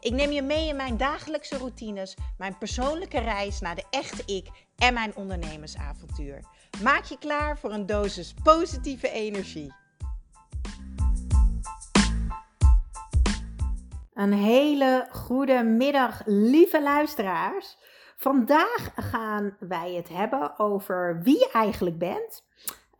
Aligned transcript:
Ik 0.00 0.12
neem 0.12 0.30
je 0.30 0.42
mee 0.42 0.68
in 0.68 0.76
mijn 0.76 0.96
dagelijkse 0.96 1.58
routines, 1.58 2.16
mijn 2.38 2.58
persoonlijke 2.58 3.18
reis 3.18 3.60
naar 3.60 3.74
de 3.74 3.84
echte 3.90 4.22
ik 4.34 4.48
en 4.76 4.94
mijn 4.94 5.16
ondernemersavontuur. 5.16 6.44
Maak 6.82 7.04
je 7.04 7.18
klaar 7.18 7.58
voor 7.58 7.72
een 7.72 7.86
dosis 7.86 8.34
positieve 8.42 9.10
energie. 9.10 9.74
Een 14.14 14.32
hele 14.32 15.08
goede 15.10 15.62
middag, 15.62 16.22
lieve 16.24 16.82
luisteraars. 16.82 17.76
Vandaag 18.16 18.90
gaan 18.94 19.56
wij 19.58 19.92
het 19.92 20.08
hebben 20.08 20.58
over 20.58 21.20
wie 21.22 21.38
je 21.38 21.50
eigenlijk 21.52 21.98
bent 21.98 22.46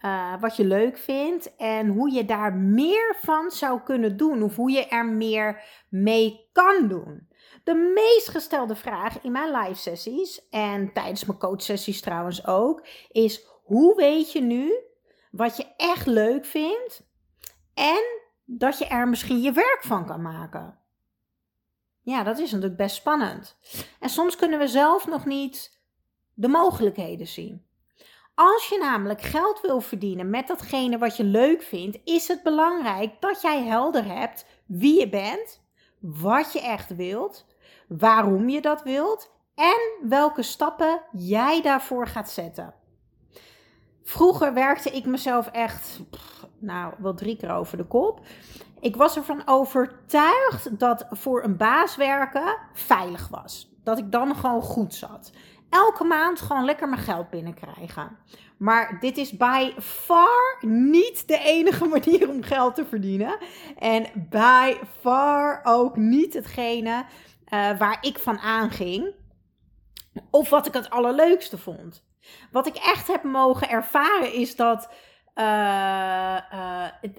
uh, 0.04 0.40
wat 0.40 0.56
je 0.56 0.64
leuk 0.64 0.98
vindt 0.98 1.56
en 1.56 1.88
hoe 1.88 2.12
je 2.12 2.24
daar 2.24 2.54
meer 2.54 3.16
van 3.22 3.50
zou 3.50 3.80
kunnen 3.80 4.16
doen 4.16 4.42
of 4.42 4.56
hoe 4.56 4.70
je 4.70 4.86
er 4.86 5.06
meer 5.06 5.62
mee 5.88 6.48
kan 6.52 6.88
doen. 6.88 7.28
De 7.64 7.74
meest 7.74 8.28
gestelde 8.28 8.76
vraag 8.76 9.22
in 9.22 9.32
mijn 9.32 9.56
live 9.56 9.80
sessies 9.80 10.48
en 10.48 10.92
tijdens 10.92 11.24
mijn 11.24 11.38
coach 11.38 11.62
sessies 11.62 12.00
trouwens 12.00 12.46
ook 12.46 12.86
is 13.10 13.46
hoe 13.64 13.96
weet 13.96 14.32
je 14.32 14.40
nu 14.40 14.72
wat 15.30 15.56
je 15.56 15.66
echt 15.76 16.06
leuk 16.06 16.44
vindt 16.44 17.06
en 17.74 18.02
dat 18.44 18.78
je 18.78 18.86
er 18.86 19.08
misschien 19.08 19.40
je 19.40 19.52
werk 19.52 19.80
van 19.80 20.06
kan 20.06 20.22
maken. 20.22 20.78
Ja, 22.00 22.22
dat 22.22 22.38
is 22.38 22.50
natuurlijk 22.50 22.78
best 22.78 22.96
spannend. 22.96 23.58
En 24.00 24.08
soms 24.08 24.36
kunnen 24.36 24.58
we 24.58 24.68
zelf 24.68 25.06
nog 25.06 25.24
niet 25.24 25.80
de 26.34 26.48
mogelijkheden 26.48 27.26
zien. 27.26 27.67
Als 28.40 28.68
je 28.68 28.78
namelijk 28.78 29.22
geld 29.22 29.60
wil 29.60 29.80
verdienen 29.80 30.30
met 30.30 30.46
datgene 30.46 30.98
wat 30.98 31.16
je 31.16 31.24
leuk 31.24 31.62
vindt, 31.62 31.98
is 32.04 32.28
het 32.28 32.42
belangrijk 32.42 33.20
dat 33.20 33.42
jij 33.42 33.64
helder 33.64 34.04
hebt 34.04 34.46
wie 34.66 35.00
je 35.00 35.08
bent, 35.08 35.62
wat 35.98 36.52
je 36.52 36.60
echt 36.60 36.96
wilt, 36.96 37.46
waarom 37.88 38.48
je 38.48 38.60
dat 38.60 38.82
wilt 38.82 39.30
en 39.54 40.08
welke 40.08 40.42
stappen 40.42 41.02
jij 41.12 41.62
daarvoor 41.62 42.06
gaat 42.06 42.30
zetten. 42.30 42.74
Vroeger 44.04 44.54
werkte 44.54 44.90
ik 44.90 45.06
mezelf 45.06 45.46
echt, 45.46 46.00
nou, 46.58 46.94
wel 46.98 47.14
drie 47.14 47.36
keer 47.36 47.50
over 47.50 47.76
de 47.76 47.86
kop. 47.86 48.20
Ik 48.80 48.96
was 48.96 49.16
ervan 49.16 49.42
overtuigd 49.44 50.78
dat 50.78 51.06
voor 51.10 51.44
een 51.44 51.56
baas 51.56 51.96
werken 51.96 52.56
veilig 52.72 53.28
was. 53.28 53.76
Dat 53.82 53.98
ik 53.98 54.12
dan 54.12 54.36
gewoon 54.36 54.62
goed 54.62 54.94
zat 54.94 55.32
elke 55.70 56.04
maand 56.04 56.40
gewoon 56.40 56.64
lekker 56.64 56.88
mijn 56.88 57.02
geld 57.02 57.30
binnenkrijgen. 57.30 58.16
Maar 58.58 58.96
dit 59.00 59.16
is 59.16 59.36
by 59.36 59.72
far 59.80 60.56
niet 60.60 61.28
de 61.28 61.38
enige 61.38 61.84
manier 61.96 62.28
om 62.28 62.42
geld 62.42 62.74
te 62.74 62.86
verdienen. 62.86 63.38
En 63.78 64.06
by 64.14 64.76
far 65.00 65.60
ook 65.62 65.96
niet 65.96 66.34
hetgene 66.34 67.04
uh, 67.54 67.78
waar 67.78 67.98
ik 68.00 68.18
van 68.18 68.38
aanging. 68.38 69.14
Of 70.30 70.50
wat 70.50 70.66
ik 70.66 70.72
het 70.72 70.90
allerleukste 70.90 71.58
vond. 71.58 72.04
Wat 72.52 72.66
ik 72.66 72.76
echt 72.76 73.06
heb 73.06 73.22
mogen 73.22 73.68
ervaren 73.68 74.32
is 74.32 74.56
dat. 74.56 74.90
Uh, 75.34 76.38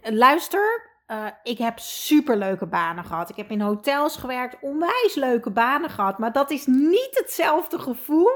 luister, 0.03 0.88
uh, 1.11 1.25
ik 1.43 1.57
heb 1.57 1.79
superleuke 1.79 2.65
banen 2.65 3.03
gehad. 3.03 3.29
Ik 3.29 3.35
heb 3.35 3.51
in 3.51 3.61
hotels 3.61 4.15
gewerkt, 4.15 4.57
onwijs 4.61 5.15
leuke 5.15 5.49
banen 5.49 5.89
gehad. 5.89 6.17
Maar 6.17 6.31
dat 6.31 6.51
is 6.51 6.65
niet 6.65 7.09
hetzelfde 7.11 7.79
gevoel 7.79 8.31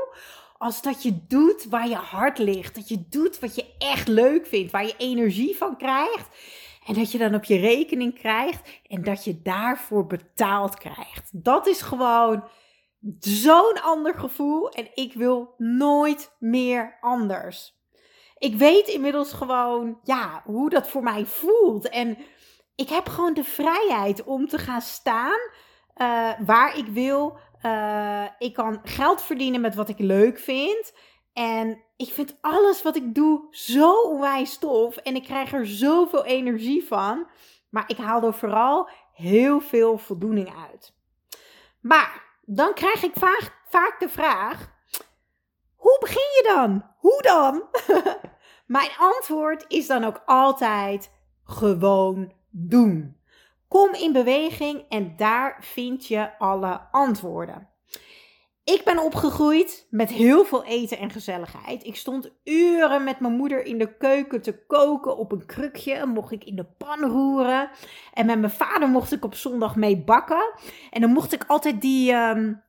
als 0.58 0.82
dat 0.82 1.04
je 1.04 1.26
doet 1.28 1.66
waar 1.70 1.88
je 1.88 1.96
hart 1.96 2.38
ligt. 2.38 2.76
Dat 2.76 2.88
je 2.88 3.06
doet 3.10 3.40
wat 3.40 3.56
je 3.56 3.66
echt 3.78 4.08
leuk 4.08 4.46
vindt, 4.46 4.72
waar 4.72 4.86
je 4.86 4.96
energie 4.98 5.58
van 5.58 5.78
krijgt. 5.78 6.28
En 6.86 6.94
dat 6.94 7.12
je 7.12 7.18
dan 7.18 7.36
op 7.36 7.44
je 7.44 7.60
rekening 7.60 8.20
krijgt 8.20 8.70
en 8.88 9.04
dat 9.04 9.24
je 9.24 9.42
daarvoor 9.42 10.08
betaald 10.08 10.78
krijgt. 10.78 11.30
Dat 11.32 11.68
is 11.68 11.82
gewoon 11.82 12.44
zo'n 13.20 13.82
ander 13.82 14.16
gevoel 14.16 14.70
en 14.70 14.88
ik 14.94 15.14
wil 15.14 15.54
nooit 15.58 16.36
meer 16.40 16.98
anders. 17.02 17.82
Ik 18.38 18.56
weet 18.56 18.88
inmiddels 18.88 19.34
gewoon, 19.34 20.00
ja, 20.04 20.42
hoe 20.46 20.70
dat 20.70 20.90
voor 20.90 21.04
mij 21.04 21.26
voelt. 21.26 21.90
En 21.90 22.18
ik 22.76 22.90
heb 22.90 23.10
gewoon 23.10 23.34
de 23.34 23.44
vrijheid 23.44 24.24
om 24.24 24.48
te 24.48 24.58
gaan 24.58 24.82
staan 24.82 25.40
uh, 25.98 26.32
waar 26.46 26.78
ik 26.78 26.88
wil. 26.88 27.38
Uh, 27.66 28.26
ik 28.38 28.54
kan 28.54 28.80
geld 28.84 29.22
verdienen 29.22 29.62
met 29.62 29.76
wat 29.76 29.90
ik 29.90 30.00
leuk 30.00 30.40
vind. 30.40 30.94
En 31.34 31.84
ik 31.96 32.10
vind 32.10 32.38
alles 32.42 32.82
wat 32.82 32.96
ik 32.96 33.16
doe 33.16 33.48
zo 33.52 34.02
onwijs 34.02 34.58
tof. 34.58 34.98
En 34.98 35.16
ik 35.16 35.24
krijg 35.24 35.54
er 35.54 35.68
zoveel 35.68 36.26
energie 36.26 36.88
van. 36.88 37.28
Maar 37.70 37.84
ik 37.88 37.98
haal 37.98 38.24
er 38.24 38.34
vooral 38.34 38.90
heel 39.14 39.60
veel 39.60 39.98
voldoening 39.98 40.54
uit. 40.70 40.94
Maar 41.82 42.24
dan 42.42 42.74
krijg 42.74 43.04
ik 43.04 43.14
vaak, 43.16 43.62
vaak 43.70 44.00
de 44.00 44.10
vraag: 44.10 44.72
hoe 45.76 45.98
begin 46.00 46.22
je 46.22 46.44
dan? 46.56 46.86
Hoe 46.98 47.22
dan? 47.22 47.64
Mijn 48.66 48.90
antwoord 48.98 49.66
is 49.68 49.88
dan 49.88 50.04
ook 50.04 50.22
altijd 50.26 51.12
gewoon 51.44 52.34
doen. 52.54 53.18
Kom 53.68 53.94
in 53.94 54.12
beweging 54.12 54.86
en 54.90 55.14
daar 55.18 55.58
vind 55.62 56.08
je 56.08 56.38
alle 56.38 56.82
antwoorden. 56.92 57.68
Ik 58.64 58.82
ben 58.84 59.04
opgegroeid 59.04 59.88
met 59.90 60.10
heel 60.10 60.46
veel 60.46 60.66
eten 60.66 60.98
en 60.98 61.10
gezelligheid. 61.10 61.86
Ik 61.86 61.96
stond 61.96 62.32
uren 62.44 63.04
met 63.04 63.20
mijn 63.20 63.34
moeder 63.34 63.66
in 63.66 63.78
de 63.78 63.98
keuken 63.98 64.42
te 64.42 64.66
koken 64.66 65.18
op 65.18 65.32
een 65.32 65.46
krukje. 65.46 66.06
Mocht 66.06 66.32
ik 66.32 66.44
in 66.44 66.56
de 66.56 66.66
pan 66.78 67.00
roeren. 67.00 67.70
En 68.14 68.26
met 68.26 68.40
mijn 68.40 68.52
vader 68.52 68.90
mocht 68.90 69.12
ik 69.12 69.26
op 69.26 69.36
zondag 69.36 69.76
mee 69.76 70.04
bakken. 70.04 70.54
En 70.90 71.02
dan 71.02 71.10
mocht 71.10 71.34
ik 71.34 71.44
altijd 71.48 71.82
die. 71.82 72.14
Um, 72.14 72.64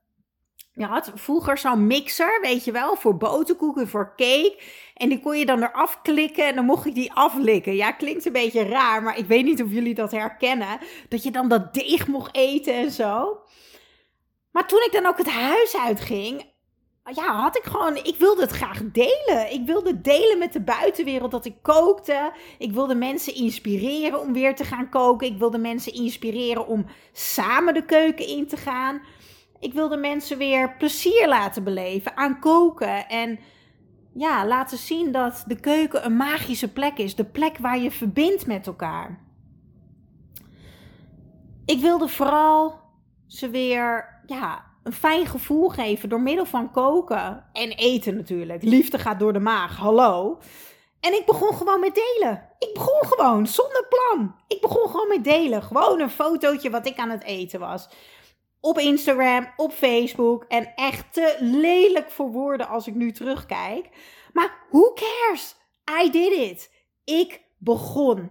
je 0.73 0.85
had 0.85 1.13
vroeger 1.15 1.59
zo'n 1.59 1.87
mixer, 1.87 2.39
weet 2.41 2.65
je 2.65 2.73
wel, 2.73 2.97
voor 2.97 3.17
boterkoeken, 3.17 3.89
voor 3.89 4.13
cake. 4.17 4.63
En 4.95 5.09
die 5.09 5.21
kon 5.21 5.39
je 5.39 5.47
dan 5.47 5.63
eraf 5.63 6.03
klikken 6.03 6.47
en 6.47 6.55
dan 6.55 6.65
mocht 6.65 6.87
ik 6.87 6.95
die 6.95 7.13
aflikken. 7.13 7.75
Ja, 7.75 7.93
klinkt 7.93 8.27
een 8.27 8.33
beetje 8.33 8.63
raar, 8.63 9.03
maar 9.03 9.19
ik 9.19 9.27
weet 9.27 9.45
niet 9.45 9.63
of 9.63 9.71
jullie 9.71 9.95
dat 9.95 10.11
herkennen. 10.11 10.79
Dat 11.09 11.23
je 11.23 11.31
dan 11.31 11.49
dat 11.49 11.75
deeg 11.75 12.07
mocht 12.07 12.37
eten 12.37 12.75
en 12.75 12.91
zo. 12.91 13.39
Maar 14.51 14.67
toen 14.67 14.83
ik 14.87 14.93
dan 14.93 15.07
ook 15.07 15.19
het 15.19 15.31
huis 15.31 15.77
uitging, 15.77 16.53
ja, 17.13 17.41
had 17.41 17.57
ik 17.57 17.65
gewoon, 17.65 17.97
ik 17.97 18.17
wilde 18.19 18.41
het 18.41 18.51
graag 18.51 18.81
delen. 18.93 19.53
Ik 19.53 19.67
wilde 19.67 20.01
delen 20.01 20.39
met 20.39 20.53
de 20.53 20.61
buitenwereld 20.61 21.31
dat 21.31 21.45
ik 21.45 21.55
kookte. 21.63 22.33
Ik 22.59 22.73
wilde 22.73 22.95
mensen 22.95 23.35
inspireren 23.35 24.21
om 24.21 24.33
weer 24.33 24.55
te 24.55 24.65
gaan 24.65 24.89
koken. 24.89 25.27
Ik 25.27 25.39
wilde 25.39 25.59
mensen 25.59 25.93
inspireren 25.93 26.67
om 26.67 26.87
samen 27.13 27.75
de 27.75 27.85
keuken 27.85 28.27
in 28.27 28.47
te 28.47 28.57
gaan. 28.57 29.03
Ik 29.61 29.73
wilde 29.73 29.97
mensen 29.97 30.39
weer 30.39 30.77
plezier 30.77 31.29
laten 31.29 31.65
beleven 31.65 32.17
aan 32.17 32.41
koken. 32.41 33.09
En 33.09 33.39
ja, 34.15 34.47
laten 34.47 34.79
zien 34.79 35.13
dat 35.13 35.45
de 35.47 35.61
keuken 35.61 36.05
een 36.05 36.17
magische 36.17 36.73
plek 36.73 36.99
is. 36.99 37.15
De 37.15 37.25
plek 37.25 37.59
waar 37.59 37.79
je 37.79 37.91
verbindt 37.91 38.47
met 38.47 38.67
elkaar. 38.67 39.19
Ik 41.65 41.81
wilde 41.81 42.09
vooral 42.09 42.81
ze 43.27 43.51
weer 43.51 44.21
ja, 44.27 44.65
een 44.83 44.93
fijn 44.93 45.27
gevoel 45.27 45.69
geven 45.69 46.09
door 46.09 46.21
middel 46.21 46.45
van 46.45 46.71
koken 46.71 47.45
en 47.53 47.71
eten 47.71 48.17
natuurlijk. 48.17 48.63
Liefde 48.63 48.99
gaat 48.99 49.19
door 49.19 49.33
de 49.33 49.39
maag, 49.39 49.77
hallo. 49.77 50.39
En 51.01 51.13
ik 51.13 51.27
begon 51.27 51.55
gewoon 51.55 51.81
met 51.81 51.95
delen. 51.95 52.49
Ik 52.59 52.71
begon 52.75 53.01
gewoon, 53.01 53.47
zonder 53.47 53.87
plan. 53.89 54.35
Ik 54.49 54.61
begon 54.61 54.89
gewoon 54.89 55.09
met 55.09 55.25
delen. 55.25 55.63
Gewoon 55.63 56.01
een 56.01 56.11
fotootje 56.11 56.71
wat 56.71 56.87
ik 56.87 56.99
aan 56.99 57.11
het 57.11 57.25
eten 57.25 57.61
was 57.61 57.89
op 58.65 58.79
Instagram, 58.79 59.53
op 59.57 59.73
Facebook. 59.73 60.45
En 60.49 60.73
echt 60.75 61.13
te 61.13 61.37
lelijk 61.41 62.11
voor 62.11 62.31
woorden 62.31 62.69
als 62.69 62.87
ik 62.87 62.95
nu 62.95 63.13
terugkijk. 63.13 63.89
Maar 64.33 64.67
who 64.71 64.93
cares? 64.93 65.57
I 66.03 66.11
did 66.11 66.33
it. 66.33 66.71
Ik 67.05 67.43
begon. 67.59 68.31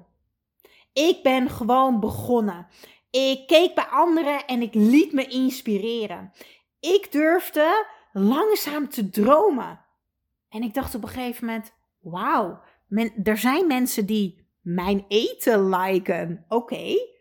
Ik 0.93 1.23
ben 1.23 1.49
gewoon 1.49 1.99
begonnen. 1.99 2.67
Ik 3.11 3.47
keek 3.47 3.75
bij 3.75 3.85
anderen 3.85 4.45
en 4.45 4.61
ik 4.61 4.73
liet 4.73 5.11
me 5.11 5.27
inspireren. 5.27 6.31
Ik 6.79 7.11
durfde 7.11 7.85
langzaam 8.13 8.89
te 8.89 9.09
dromen. 9.09 9.85
En 10.49 10.63
ik 10.63 10.73
dacht 10.73 10.95
op 10.95 11.03
een 11.03 11.09
gegeven 11.09 11.45
moment: 11.45 11.73
wauw, 11.99 12.61
er 13.23 13.37
zijn 13.37 13.67
mensen 13.67 14.05
die 14.05 14.47
mijn 14.61 15.05
eten 15.07 15.69
liken. 15.69 16.45
Oké, 16.47 17.12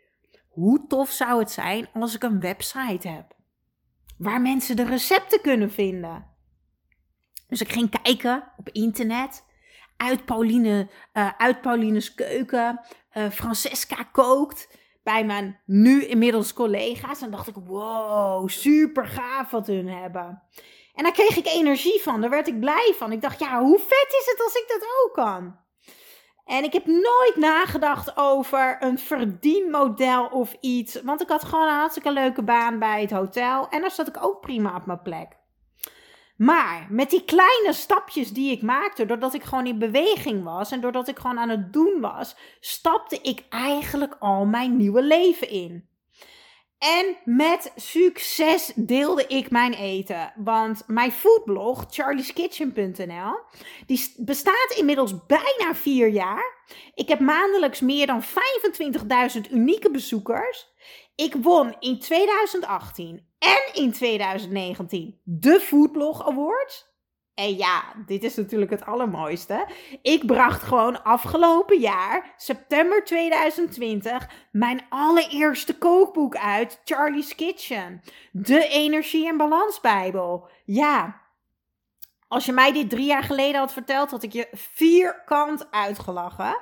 hoe 0.52 0.87
tof 0.87 1.10
zou 1.10 1.38
het 1.38 1.50
zijn 1.50 1.88
als 1.94 2.14
ik 2.14 2.22
een 2.22 2.40
website 2.40 3.08
heb? 3.08 3.34
Waar 4.19 4.40
mensen 4.40 4.76
de 4.76 4.84
recepten 4.84 5.40
kunnen 5.40 5.70
vinden. 5.70 6.26
Dus 7.49 7.60
ik 7.60 7.72
ging 7.72 8.02
kijken 8.02 8.52
op 8.56 8.69
internet. 8.69 9.44
Uit, 9.96 10.25
Pauline, 10.25 10.90
uh, 11.12 11.31
uit 11.38 11.60
Pauline's 11.60 12.14
keuken. 12.14 12.81
Uh, 13.12 13.31
Francesca 13.31 14.02
kookt. 14.02 14.81
Bij 15.02 15.25
mijn 15.25 15.60
nu 15.66 16.04
inmiddels 16.04 16.52
collega's. 16.52 17.22
En 17.22 17.31
dacht 17.31 17.49
ik, 17.49 17.54
wow, 17.54 18.49
super 18.49 19.06
gaaf 19.06 19.50
wat 19.50 19.66
hun 19.66 19.88
hebben. 19.88 20.43
En 20.94 21.02
daar 21.02 21.12
kreeg 21.12 21.37
ik 21.37 21.46
energie 21.46 22.00
van. 22.02 22.20
Daar 22.20 22.31
werd 22.31 22.49
ik 22.49 22.60
blij 22.60 22.94
van. 22.99 23.12
Ik 23.12 23.20
dacht, 23.20 23.38
ja, 23.38 23.60
hoe 23.60 23.78
vet 23.78 24.16
is 24.20 24.26
het 24.31 24.43
als 24.44 24.54
ik 24.54 24.64
dat 24.69 24.88
ook 25.04 25.14
kan? 25.14 25.56
En 26.44 26.65
ik 26.65 26.73
heb 26.73 26.87
nooit 26.87 27.37
nagedacht 27.37 28.17
over 28.17 28.77
een 28.81 28.99
verdienmodel 28.99 30.27
of 30.27 30.56
iets. 30.61 31.03
Want 31.03 31.23
ik 31.23 31.29
had 31.29 31.44
gewoon 31.44 31.69
een 31.69 31.75
hartstikke 31.75 32.12
leuke 32.12 32.43
baan 32.43 32.79
bij 32.79 33.00
het 33.00 33.11
hotel. 33.11 33.69
En 33.69 33.81
daar 33.81 33.91
zat 33.91 34.09
ik 34.09 34.25
ook 34.25 34.41
prima 34.41 34.77
op 34.77 34.87
mijn 34.87 35.03
plek. 35.03 35.41
Maar 36.37 36.87
met 36.91 37.11
die 37.11 37.25
kleine 37.25 37.73
stapjes 37.73 38.33
die 38.33 38.50
ik 38.50 38.62
maakte, 38.62 39.06
doordat 39.06 39.35
ik 39.35 39.43
gewoon 39.43 39.67
in 39.67 39.79
beweging 39.79 40.44
was 40.44 40.71
en 40.71 40.81
doordat 40.81 41.09
ik 41.09 41.19
gewoon 41.19 41.39
aan 41.39 41.49
het 41.49 41.73
doen 41.73 42.00
was, 42.00 42.37
stapte 42.61 43.19
ik 43.21 43.45
eigenlijk 43.49 44.17
al 44.19 44.45
mijn 44.45 44.77
nieuwe 44.77 45.03
leven 45.03 45.49
in. 45.49 45.88
En 46.82 47.17
met 47.25 47.73
succes 47.76 48.73
deelde 48.75 49.26
ik 49.26 49.50
mijn 49.50 49.73
eten. 49.73 50.32
Want 50.37 50.82
mijn 50.87 51.12
foodblog, 51.12 51.87
charlieskitchen.nl, 51.90 53.38
die 53.87 54.14
bestaat 54.17 54.75
inmiddels 54.76 55.26
bijna 55.26 55.75
vier 55.75 56.08
jaar. 56.08 56.64
Ik 56.94 57.08
heb 57.08 57.20
maandelijks 57.20 57.81
meer 57.81 58.06
dan 58.06 58.23
25.000 58.23 59.50
unieke 59.50 59.90
bezoekers. 59.90 60.67
Ik 61.14 61.34
won 61.34 61.76
in 61.79 61.99
2018 61.99 63.26
en 63.38 63.82
in 63.82 63.93
2019 63.93 65.20
de 65.25 65.61
Foodblog 65.61 66.28
Awards. 66.28 66.92
En 67.34 67.56
ja, 67.56 67.82
dit 68.06 68.23
is 68.25 68.37
natuurlijk 68.37 68.70
het 68.70 68.84
allermooiste. 68.84 69.69
Ik 70.02 70.26
bracht 70.26 70.62
gewoon 70.62 71.05
afgelopen 71.05 71.79
jaar, 71.79 72.34
september 72.37 73.05
2020, 73.05 74.29
mijn 74.50 74.81
allereerste 74.88 75.79
kookboek 75.79 76.37
uit, 76.37 76.81
Charlie's 76.84 77.34
Kitchen. 77.34 78.02
De 78.32 78.69
Energie- 78.69 79.29
en 79.29 79.37
Balansbijbel. 79.37 80.49
Ja, 80.64 81.20
als 82.29 82.44
je 82.44 82.52
mij 82.52 82.73
dit 82.73 82.90
drie 82.90 83.06
jaar 83.06 83.23
geleden 83.23 83.61
had 83.61 83.73
verteld, 83.73 84.11
had 84.11 84.23
ik 84.23 84.32
je 84.32 84.49
vierkant 84.52 85.70
uitgelachen. 85.70 86.61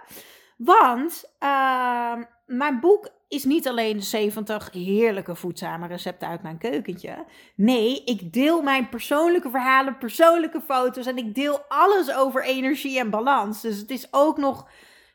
Want 0.56 1.24
uh, 1.40 2.16
mijn 2.46 2.80
boek 2.80 3.08
is 3.30 3.44
niet 3.44 3.68
alleen 3.68 3.96
de 3.96 4.02
70 4.02 4.72
heerlijke 4.72 5.34
voedzame 5.34 5.86
recepten 5.86 6.28
uit 6.28 6.42
mijn 6.42 6.58
keukentje. 6.58 7.24
Nee, 7.54 8.04
ik 8.04 8.32
deel 8.32 8.62
mijn 8.62 8.88
persoonlijke 8.88 9.50
verhalen, 9.50 9.98
persoonlijke 9.98 10.60
foto's 10.60 11.06
en 11.06 11.16
ik 11.16 11.34
deel 11.34 11.60
alles 11.68 12.14
over 12.14 12.44
energie 12.44 12.98
en 12.98 13.10
balans. 13.10 13.60
Dus 13.60 13.78
het 13.78 13.90
is 13.90 14.08
ook 14.10 14.36
nog 14.36 14.68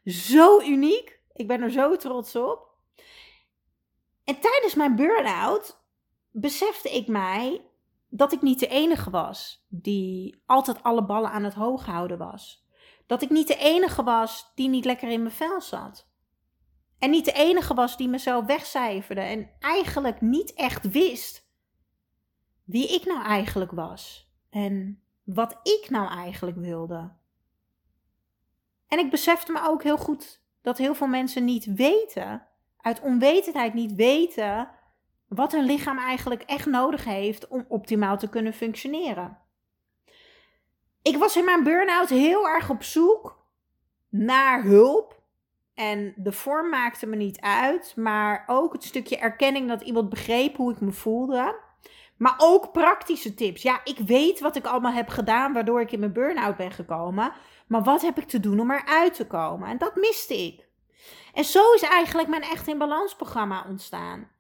zo 0.06 0.62
uniek. 0.62 1.20
Ik 1.34 1.48
ben 1.48 1.62
er 1.62 1.72
zo 1.72 1.96
trots 1.96 2.36
op. 2.36 2.70
En 4.24 4.40
tijdens 4.40 4.76
mijn 4.76 4.96
burn-out 4.96 5.82
besefte 6.32 6.90
ik 6.90 7.08
mij 7.08 7.62
dat 8.10 8.34
ik 8.34 8.42
niet 8.42 8.60
de 8.60 8.68
enige 8.68 9.10
was 9.10 9.66
die 9.68 10.42
altijd 10.46 10.84
alle 10.84 11.06
ballen 11.06 11.32
aan 11.32 11.44
het 11.44 11.54
hoog 11.54 11.86
houden 11.86 12.18
was. 12.18 12.66
Dat 13.06 13.22
ik 13.22 13.30
niet 13.30 13.48
de 13.48 13.58
enige 13.58 14.04
was 14.04 14.52
die 14.56 14.70
niet 14.70 14.86
lekker 14.86 15.10
in 15.10 15.22
mijn 15.22 15.34
vel 15.34 15.62
zat. 15.62 16.14
En 17.00 17.10
niet 17.10 17.26
de 17.26 17.32
enige 17.32 17.74
was 17.74 17.98
die 17.98 18.08
me 18.08 18.20
zo 18.20 18.46
wegcijferde 18.46 19.22
en 19.22 19.50
eigenlijk 19.60 20.22
niet 20.22 20.54
echt 20.54 20.90
wist 20.90 21.46
wie 22.64 22.88
ik 22.88 23.06
nou 23.06 23.24
eigenlijk 23.24 23.72
was 23.72 24.32
en 24.50 25.04
wat 25.24 25.60
ik 25.64 25.90
nou 25.90 26.10
eigenlijk 26.10 26.58
wilde. 26.58 27.12
En 28.88 29.00
ik 29.00 29.10
besefte 29.10 29.52
me 29.52 29.68
ook 29.68 29.84
heel 29.84 29.98
goed 29.98 30.44
dat 30.62 30.78
heel 30.78 30.96
veel 30.96 31.08
mensen 31.08 31.46
niet 31.46 31.66
weten, 31.66 32.48
uit 32.78 33.02
onwetendheid 33.02 33.74
niet 33.74 33.94
weten, 33.94 34.70
wat 35.28 35.52
hun 35.52 35.66
lichaam 35.66 35.98
eigenlijk 35.98 36.42
echt 36.42 36.66
nodig 36.66 37.04
heeft 37.04 37.48
om 37.48 37.66
optimaal 37.68 38.18
te 38.18 38.30
kunnen 38.30 38.54
functioneren. 38.54 39.38
Ik 41.02 41.18
was 41.18 41.36
in 41.36 41.46
mijn 41.46 41.64
burn-out 41.64 42.10
heel 42.10 42.48
erg 42.48 42.70
op 42.70 42.84
zoek 42.84 43.46
naar 44.10 44.64
hulp 44.64 45.24
en 45.76 46.14
de 46.16 46.32
vorm 46.32 46.70
maakte 46.70 47.06
me 47.06 47.16
niet 47.16 47.40
uit, 47.40 47.94
maar 47.96 48.44
ook 48.48 48.74
het 48.74 48.84
stukje 48.84 49.18
erkenning 49.18 49.68
dat 49.68 49.82
iemand 49.82 50.10
begreep 50.10 50.56
hoe 50.56 50.72
ik 50.72 50.80
me 50.80 50.92
voelde. 50.92 51.64
Maar 52.18 52.36
ook 52.38 52.72
praktische 52.72 53.34
tips. 53.34 53.62
Ja, 53.62 53.82
ik 53.84 53.98
weet 53.98 54.40
wat 54.40 54.56
ik 54.56 54.66
allemaal 54.66 54.92
heb 54.92 55.10
gedaan 55.10 55.54
waardoor 55.54 55.82
ik 55.82 55.92
in 55.92 56.00
mijn 56.00 56.14
burn-out 56.14 56.58
ben 56.58 56.72
gekomen. 56.72 57.34
Maar 57.68 57.84
wat 57.84 58.02
heb 58.02 58.18
ik 58.18 58.28
te 58.28 58.40
doen 58.40 58.60
om 58.60 58.72
eruit 58.72 59.14
te 59.14 59.28
komen? 59.28 59.68
En 59.68 59.78
dat 59.78 59.96
miste 59.96 60.46
ik. 60.46 60.68
En 61.34 61.44
zo 61.44 61.74
is 61.74 61.82
eigenlijk 61.82 62.28
mijn 62.28 62.42
Echt 62.42 62.68
in 62.68 62.78
Balans 62.78 63.16
programma 63.16 63.66
ontstaan. 63.70 64.32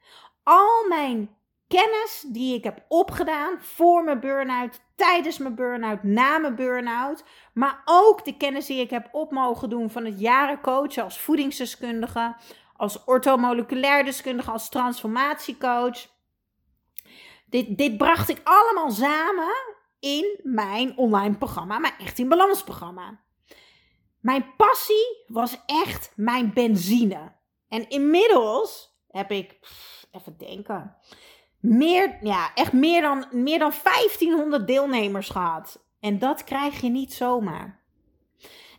Al 0.43 0.87
mijn 0.89 1.35
kennis 1.67 2.25
die 2.27 2.55
ik 2.55 2.63
heb 2.63 2.85
opgedaan 2.87 3.61
voor 3.61 4.03
mijn 4.03 4.19
burn-out, 4.19 4.81
tijdens 4.95 5.37
mijn 5.37 5.55
burn-out, 5.55 6.03
na 6.03 6.37
mijn 6.37 6.55
burn-out. 6.55 7.23
Maar 7.53 7.81
ook 7.85 8.25
de 8.25 8.37
kennis 8.37 8.65
die 8.65 8.79
ik 8.79 8.89
heb 8.89 9.09
op 9.11 9.31
mogen 9.31 9.69
doen 9.69 9.89
van 9.89 10.05
het 10.05 10.19
jaren 10.19 10.61
coachen 10.61 11.03
als 11.03 11.19
voedingsdeskundige, 11.19 12.35
als 12.75 13.03
orthomoleculair 13.03 14.05
deskundige, 14.05 14.51
als 14.51 14.69
transformatiecoach. 14.69 16.13
Dit, 17.45 17.77
dit 17.77 17.97
bracht 17.97 18.29
ik 18.29 18.41
allemaal 18.43 18.91
samen 18.91 19.53
in 19.99 20.39
mijn 20.43 20.97
online 20.97 21.37
programma, 21.37 21.79
mijn 21.79 21.93
Echt 21.99 22.19
in 22.19 22.29
Balans 22.29 22.63
programma. 22.63 23.23
Mijn 24.19 24.55
passie 24.57 25.23
was 25.27 25.57
echt 25.65 26.13
mijn 26.15 26.53
benzine. 26.53 27.31
En 27.67 27.89
inmiddels 27.89 28.99
heb 29.07 29.31
ik, 29.31 29.59
even 30.11 30.37
denken, 30.37 30.97
meer, 31.65 32.17
ja, 32.21 32.51
echt 32.53 32.73
meer 32.73 33.01
dan, 33.01 33.25
meer 33.31 33.59
dan 33.59 33.71
1500 33.83 34.67
deelnemers 34.67 35.29
gehad. 35.29 35.83
En 35.99 36.19
dat 36.19 36.43
krijg 36.43 36.81
je 36.81 36.89
niet 36.89 37.13
zomaar. 37.13 37.83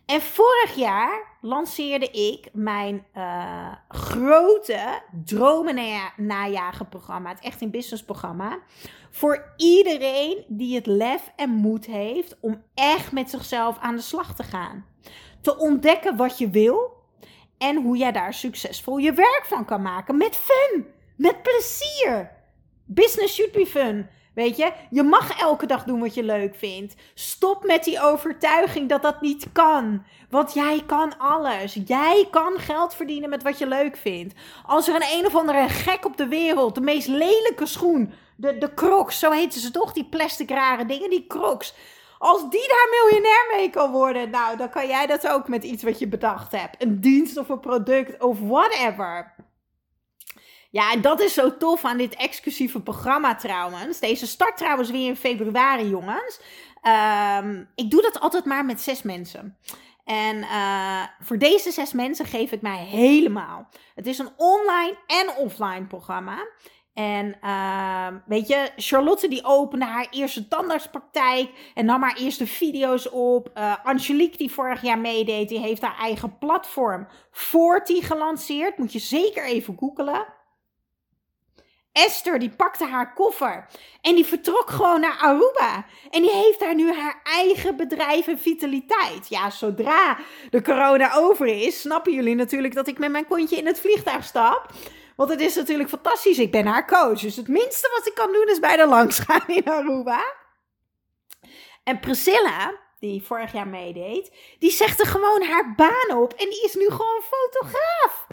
En 0.06 0.20
vorig 0.20 0.74
jaar 0.74 1.38
lanceerde 1.40 2.10
ik 2.10 2.48
mijn 2.52 3.06
uh, 3.16 3.72
grote 3.88 5.02
dromen 5.24 6.00
najagen 6.16 6.88
programma, 6.88 7.28
het 7.28 7.40
Echt 7.40 7.60
in 7.60 7.70
Business 7.70 8.04
programma. 8.04 8.58
Voor 9.10 9.52
iedereen 9.56 10.44
die 10.48 10.74
het 10.74 10.86
lef 10.86 11.32
en 11.36 11.50
moed 11.50 11.86
heeft 11.86 12.36
om 12.40 12.62
echt 12.74 13.12
met 13.12 13.30
zichzelf 13.30 13.78
aan 13.78 13.96
de 13.96 14.02
slag 14.02 14.34
te 14.34 14.42
gaan. 14.42 14.86
Te 15.40 15.58
ontdekken 15.58 16.16
wat 16.16 16.38
je 16.38 16.50
wil 16.50 16.92
en 17.58 17.82
hoe 17.82 17.96
jij 17.96 18.12
daar 18.12 18.34
succesvol 18.34 18.96
je 18.96 19.12
werk 19.12 19.44
van 19.46 19.64
kan 19.64 19.82
maken. 19.82 20.16
Met 20.16 20.36
fun, 20.36 20.86
met 21.16 21.42
plezier. 21.42 22.35
Business 22.86 23.34
should 23.34 23.52
be 23.52 23.66
fun. 23.66 24.08
Weet 24.34 24.56
je, 24.56 24.72
je 24.90 25.02
mag 25.02 25.40
elke 25.40 25.66
dag 25.66 25.84
doen 25.84 26.00
wat 26.00 26.14
je 26.14 26.22
leuk 26.22 26.54
vindt. 26.54 26.94
Stop 27.14 27.64
met 27.64 27.84
die 27.84 28.02
overtuiging 28.02 28.88
dat 28.88 29.02
dat 29.02 29.20
niet 29.20 29.46
kan. 29.52 30.04
Want 30.30 30.54
jij 30.54 30.82
kan 30.86 31.18
alles. 31.18 31.78
Jij 31.86 32.28
kan 32.30 32.58
geld 32.58 32.94
verdienen 32.94 33.28
met 33.28 33.42
wat 33.42 33.58
je 33.58 33.66
leuk 33.66 33.96
vindt. 33.96 34.34
Als 34.66 34.88
er 34.88 34.94
een 34.94 35.18
een 35.18 35.26
of 35.26 35.36
andere 35.36 35.68
gek 35.68 36.04
op 36.04 36.16
de 36.16 36.28
wereld, 36.28 36.74
de 36.74 36.80
meest 36.80 37.08
lelijke 37.08 37.66
schoen, 37.66 38.12
de, 38.36 38.58
de 38.58 38.74
crocs, 38.74 39.18
zo 39.18 39.30
heten 39.30 39.60
ze 39.60 39.70
toch, 39.70 39.92
die 39.92 40.08
plastic 40.10 40.50
rare 40.50 40.86
dingen, 40.86 41.10
die 41.10 41.26
crocs. 41.26 41.74
Als 42.18 42.50
die 42.50 42.68
daar 42.68 42.88
miljonair 42.90 43.52
mee 43.56 43.70
kan 43.70 43.90
worden, 43.90 44.30
nou, 44.30 44.56
dan 44.56 44.68
kan 44.68 44.86
jij 44.86 45.06
dat 45.06 45.28
ook 45.28 45.48
met 45.48 45.64
iets 45.64 45.82
wat 45.82 45.98
je 45.98 46.08
bedacht 46.08 46.52
hebt. 46.52 46.82
Een 46.82 47.00
dienst 47.00 47.36
of 47.36 47.48
een 47.48 47.60
product 47.60 48.22
of 48.22 48.40
whatever. 48.40 49.34
Ja, 50.76 50.92
en 50.92 51.00
dat 51.00 51.20
is 51.20 51.34
zo 51.34 51.56
tof 51.56 51.84
aan 51.84 51.96
dit 51.96 52.14
exclusieve 52.14 52.80
programma 52.80 53.34
trouwens. 53.34 53.98
Deze 53.98 54.26
start 54.26 54.56
trouwens 54.56 54.90
weer 54.90 55.06
in 55.06 55.16
februari, 55.16 55.88
jongens. 55.88 56.40
Ehm, 56.82 57.64
ik 57.74 57.90
doe 57.90 58.02
dat 58.02 58.20
altijd 58.20 58.44
maar 58.44 58.64
met 58.64 58.80
zes 58.80 59.02
mensen. 59.02 59.58
En 60.04 60.36
uh, 60.36 61.02
voor 61.20 61.38
deze 61.38 61.70
zes 61.70 61.92
mensen 61.92 62.26
geef 62.26 62.52
ik 62.52 62.62
mij 62.62 62.84
helemaal. 62.84 63.68
Het 63.94 64.06
is 64.06 64.18
een 64.18 64.30
online 64.36 64.96
en 65.06 65.36
offline 65.36 65.86
programma. 65.86 66.48
En 66.94 67.36
uh, 67.44 68.08
weet 68.26 68.48
je, 68.48 68.70
Charlotte 68.76 69.28
die 69.28 69.44
opende 69.44 69.84
haar 69.84 70.06
eerste 70.10 70.48
tandartspraktijk 70.48 71.50
en 71.74 71.84
nam 71.84 72.02
haar 72.02 72.16
eerste 72.16 72.46
video's 72.46 73.12
op. 73.12 73.50
Uh, 73.54 73.74
Angelique 73.84 74.36
die 74.36 74.52
vorig 74.52 74.82
jaar 74.82 74.98
meedeed, 74.98 75.48
die 75.48 75.58
heeft 75.58 75.82
haar 75.82 75.98
eigen 75.98 76.38
platform 76.38 77.08
Forti 77.30 78.02
gelanceerd. 78.02 78.78
Moet 78.78 78.92
je 78.92 78.98
zeker 78.98 79.44
even 79.44 79.76
googelen. 79.78 80.34
Esther 81.96 82.38
die 82.38 82.50
pakte 82.50 82.84
haar 82.84 83.12
koffer 83.12 83.66
en 84.00 84.14
die 84.14 84.26
vertrok 84.26 84.70
gewoon 84.70 85.00
naar 85.00 85.18
Aruba. 85.18 85.84
En 86.10 86.22
die 86.22 86.30
heeft 86.30 86.60
daar 86.60 86.74
nu 86.74 86.92
haar 86.92 87.20
eigen 87.24 87.76
bedrijf 87.76 88.26
en 88.26 88.38
vitaliteit. 88.38 89.28
Ja, 89.28 89.50
zodra 89.50 90.18
de 90.50 90.62
corona 90.62 91.14
over 91.14 91.46
is, 91.46 91.80
snappen 91.80 92.12
jullie 92.12 92.34
natuurlijk 92.34 92.74
dat 92.74 92.88
ik 92.88 92.98
met 92.98 93.10
mijn 93.10 93.26
kontje 93.26 93.56
in 93.56 93.66
het 93.66 93.80
vliegtuig 93.80 94.24
stap. 94.24 94.70
Want 95.16 95.30
het 95.30 95.40
is 95.40 95.54
natuurlijk 95.54 95.88
fantastisch. 95.88 96.38
Ik 96.38 96.50
ben 96.50 96.66
haar 96.66 96.86
coach. 96.86 97.20
Dus 97.20 97.36
het 97.36 97.48
minste 97.48 97.90
wat 97.96 98.06
ik 98.06 98.14
kan 98.14 98.32
doen 98.32 98.48
is 98.48 98.58
bij 98.58 98.76
de 98.76 98.86
langs 98.86 99.18
gaan 99.18 99.46
in 99.46 99.64
Aruba. 99.64 100.34
En 101.84 102.00
Priscilla, 102.00 102.72
die 102.98 103.22
vorig 103.22 103.52
jaar 103.52 103.68
meedeed, 103.68 104.32
die 104.58 104.70
zegt 104.70 105.00
er 105.00 105.06
gewoon 105.06 105.42
haar 105.42 105.74
baan 105.74 106.18
op 106.18 106.32
en 106.32 106.48
die 106.50 106.64
is 106.64 106.74
nu 106.74 106.88
gewoon 106.90 107.22
fotograaf. 107.22 108.26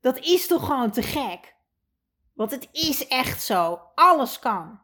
Dat 0.00 0.18
is 0.18 0.46
toch 0.46 0.66
gewoon 0.66 0.90
te 0.90 1.02
gek? 1.02 1.58
Want 2.40 2.52
het 2.52 2.68
is 2.72 3.06
echt 3.06 3.42
zo. 3.42 3.80
Alles 3.94 4.38
kan. 4.38 4.80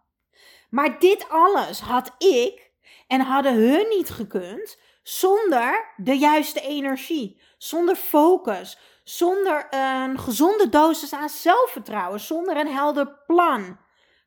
Maar 0.70 0.98
dit 0.98 1.28
alles 1.28 1.80
had 1.80 2.14
ik 2.18 2.70
en 3.06 3.20
hadden 3.20 3.54
hun 3.54 3.88
niet 3.88 4.10
gekund 4.10 4.78
zonder 5.02 5.92
de 5.96 6.18
juiste 6.18 6.60
energie, 6.60 7.40
zonder 7.58 7.96
focus, 7.96 8.78
zonder 9.04 9.66
een 9.70 10.18
gezonde 10.18 10.68
dosis 10.68 11.12
aan 11.12 11.28
zelfvertrouwen, 11.28 12.20
zonder 12.20 12.56
een 12.56 12.72
helder 12.72 13.18
plan, 13.26 13.78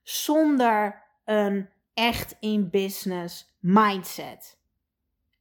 zonder 0.04 1.04
een 1.26 1.70
echt 1.94 2.36
in 2.40 2.70
business 2.70 3.56
mindset. 3.60 4.58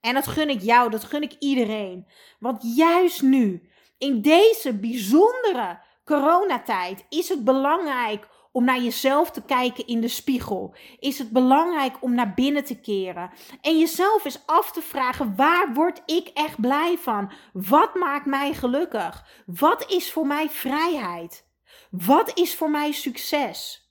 En 0.00 0.14
dat 0.14 0.26
gun 0.26 0.49
ik 0.49 0.61
jou, 0.61 0.90
dat 0.90 1.04
gun 1.04 1.23
ik 1.23 1.37
iedereen. 1.38 2.07
Want 2.38 2.76
juist 2.76 3.23
nu, 3.23 3.71
in 3.99 4.23
deze 4.23 4.75
bijzondere 4.75 5.87
coronatijd, 6.08 7.04
is 7.08 7.28
het 7.28 7.44
belangrijk 7.44 8.28
om 8.52 8.64
naar 8.64 8.80
jezelf 8.80 9.30
te 9.30 9.42
kijken 9.42 9.86
in 9.86 10.00
de 10.00 10.08
spiegel? 10.08 10.74
Is 10.98 11.18
het 11.18 11.30
belangrijk 11.30 12.02
om 12.02 12.14
naar 12.14 12.34
binnen 12.34 12.64
te 12.64 12.80
keren 12.80 13.30
en 13.60 13.78
jezelf 13.78 14.24
eens 14.24 14.46
af 14.46 14.72
te 14.72 14.82
vragen: 14.82 15.36
waar 15.36 15.72
word 15.74 16.02
ik 16.06 16.28
echt 16.34 16.60
blij 16.60 16.98
van? 16.98 17.32
Wat 17.52 17.94
maakt 17.94 18.26
mij 18.26 18.54
gelukkig? 18.54 19.42
Wat 19.46 19.90
is 19.90 20.12
voor 20.12 20.26
mij 20.26 20.50
vrijheid? 20.50 21.46
Wat 21.90 22.38
is 22.38 22.54
voor 22.54 22.70
mij 22.70 22.92
succes? 22.92 23.86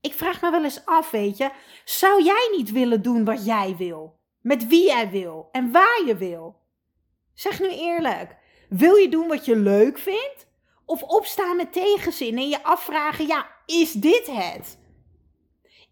Ik 0.00 0.14
vraag 0.14 0.40
me 0.40 0.50
wel 0.50 0.64
eens 0.64 0.84
af, 0.84 1.10
weet 1.10 1.36
je, 1.36 1.50
zou 1.84 2.22
jij 2.22 2.52
niet 2.56 2.72
willen 2.72 3.02
doen 3.02 3.24
wat 3.24 3.44
jij 3.44 3.76
wil? 3.76 4.18
Met 4.40 4.66
wie 4.66 4.86
jij 4.86 5.10
wil 5.10 5.48
en 5.52 5.72
waar 5.72 6.02
je 6.06 6.16
wil? 6.16 6.56
Zeg 7.34 7.60
nu 7.60 7.68
eerlijk, 7.68 8.36
wil 8.68 8.94
je 8.94 9.08
doen 9.08 9.28
wat 9.28 9.44
je 9.44 9.56
leuk 9.56 9.98
vindt? 9.98 10.49
Of 10.90 11.02
opstaan 11.02 11.56
met 11.56 11.72
tegenzin 11.72 12.38
en 12.38 12.48
je 12.48 12.62
afvragen: 12.62 13.26
ja, 13.26 13.46
is 13.66 13.92
dit 13.92 14.26
het? 14.26 14.78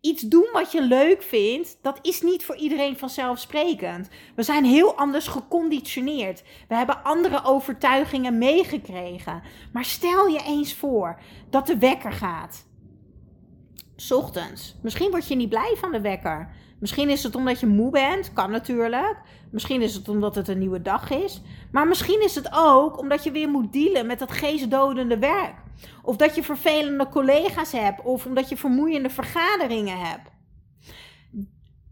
Iets 0.00 0.22
doen 0.22 0.48
wat 0.52 0.72
je 0.72 0.82
leuk 0.82 1.22
vindt, 1.22 1.78
dat 1.82 1.98
is 2.02 2.22
niet 2.22 2.44
voor 2.44 2.56
iedereen 2.56 2.98
vanzelfsprekend. 2.98 4.08
We 4.36 4.42
zijn 4.42 4.64
heel 4.64 4.94
anders 4.94 5.26
geconditioneerd. 5.26 6.42
We 6.68 6.74
hebben 6.74 7.04
andere 7.04 7.44
overtuigingen 7.44 8.38
meegekregen. 8.38 9.42
Maar 9.72 9.84
stel 9.84 10.26
je 10.26 10.42
eens 10.42 10.74
voor 10.74 11.20
dat 11.50 11.66
de 11.66 11.78
wekker 11.78 12.12
gaat. 12.12 12.66
Ochtends. 14.10 14.76
Misschien 14.82 15.10
word 15.10 15.28
je 15.28 15.34
niet 15.34 15.48
blij 15.48 15.74
van 15.76 15.92
de 15.92 16.00
wekker. 16.00 16.54
Misschien 16.80 17.08
is 17.08 17.22
het 17.22 17.34
omdat 17.34 17.60
je 17.60 17.66
moe 17.66 17.90
bent, 17.90 18.32
kan 18.32 18.50
natuurlijk. 18.50 19.16
Misschien 19.50 19.82
is 19.82 19.94
het 19.94 20.08
omdat 20.08 20.34
het 20.34 20.48
een 20.48 20.58
nieuwe 20.58 20.82
dag 20.82 21.10
is. 21.10 21.42
Maar 21.72 21.86
misschien 21.86 22.22
is 22.22 22.34
het 22.34 22.48
ook 22.52 22.98
omdat 22.98 23.24
je 23.24 23.30
weer 23.30 23.48
moet 23.48 23.72
dealen 23.72 24.06
met 24.06 24.18
dat 24.18 24.32
geestdodende 24.32 25.18
werk. 25.18 25.54
Of 26.02 26.16
dat 26.16 26.34
je 26.34 26.42
vervelende 26.42 27.08
collega's 27.08 27.72
hebt. 27.72 28.02
Of 28.02 28.26
omdat 28.26 28.48
je 28.48 28.56
vermoeiende 28.56 29.10
vergaderingen 29.10 29.98
hebt. 29.98 30.30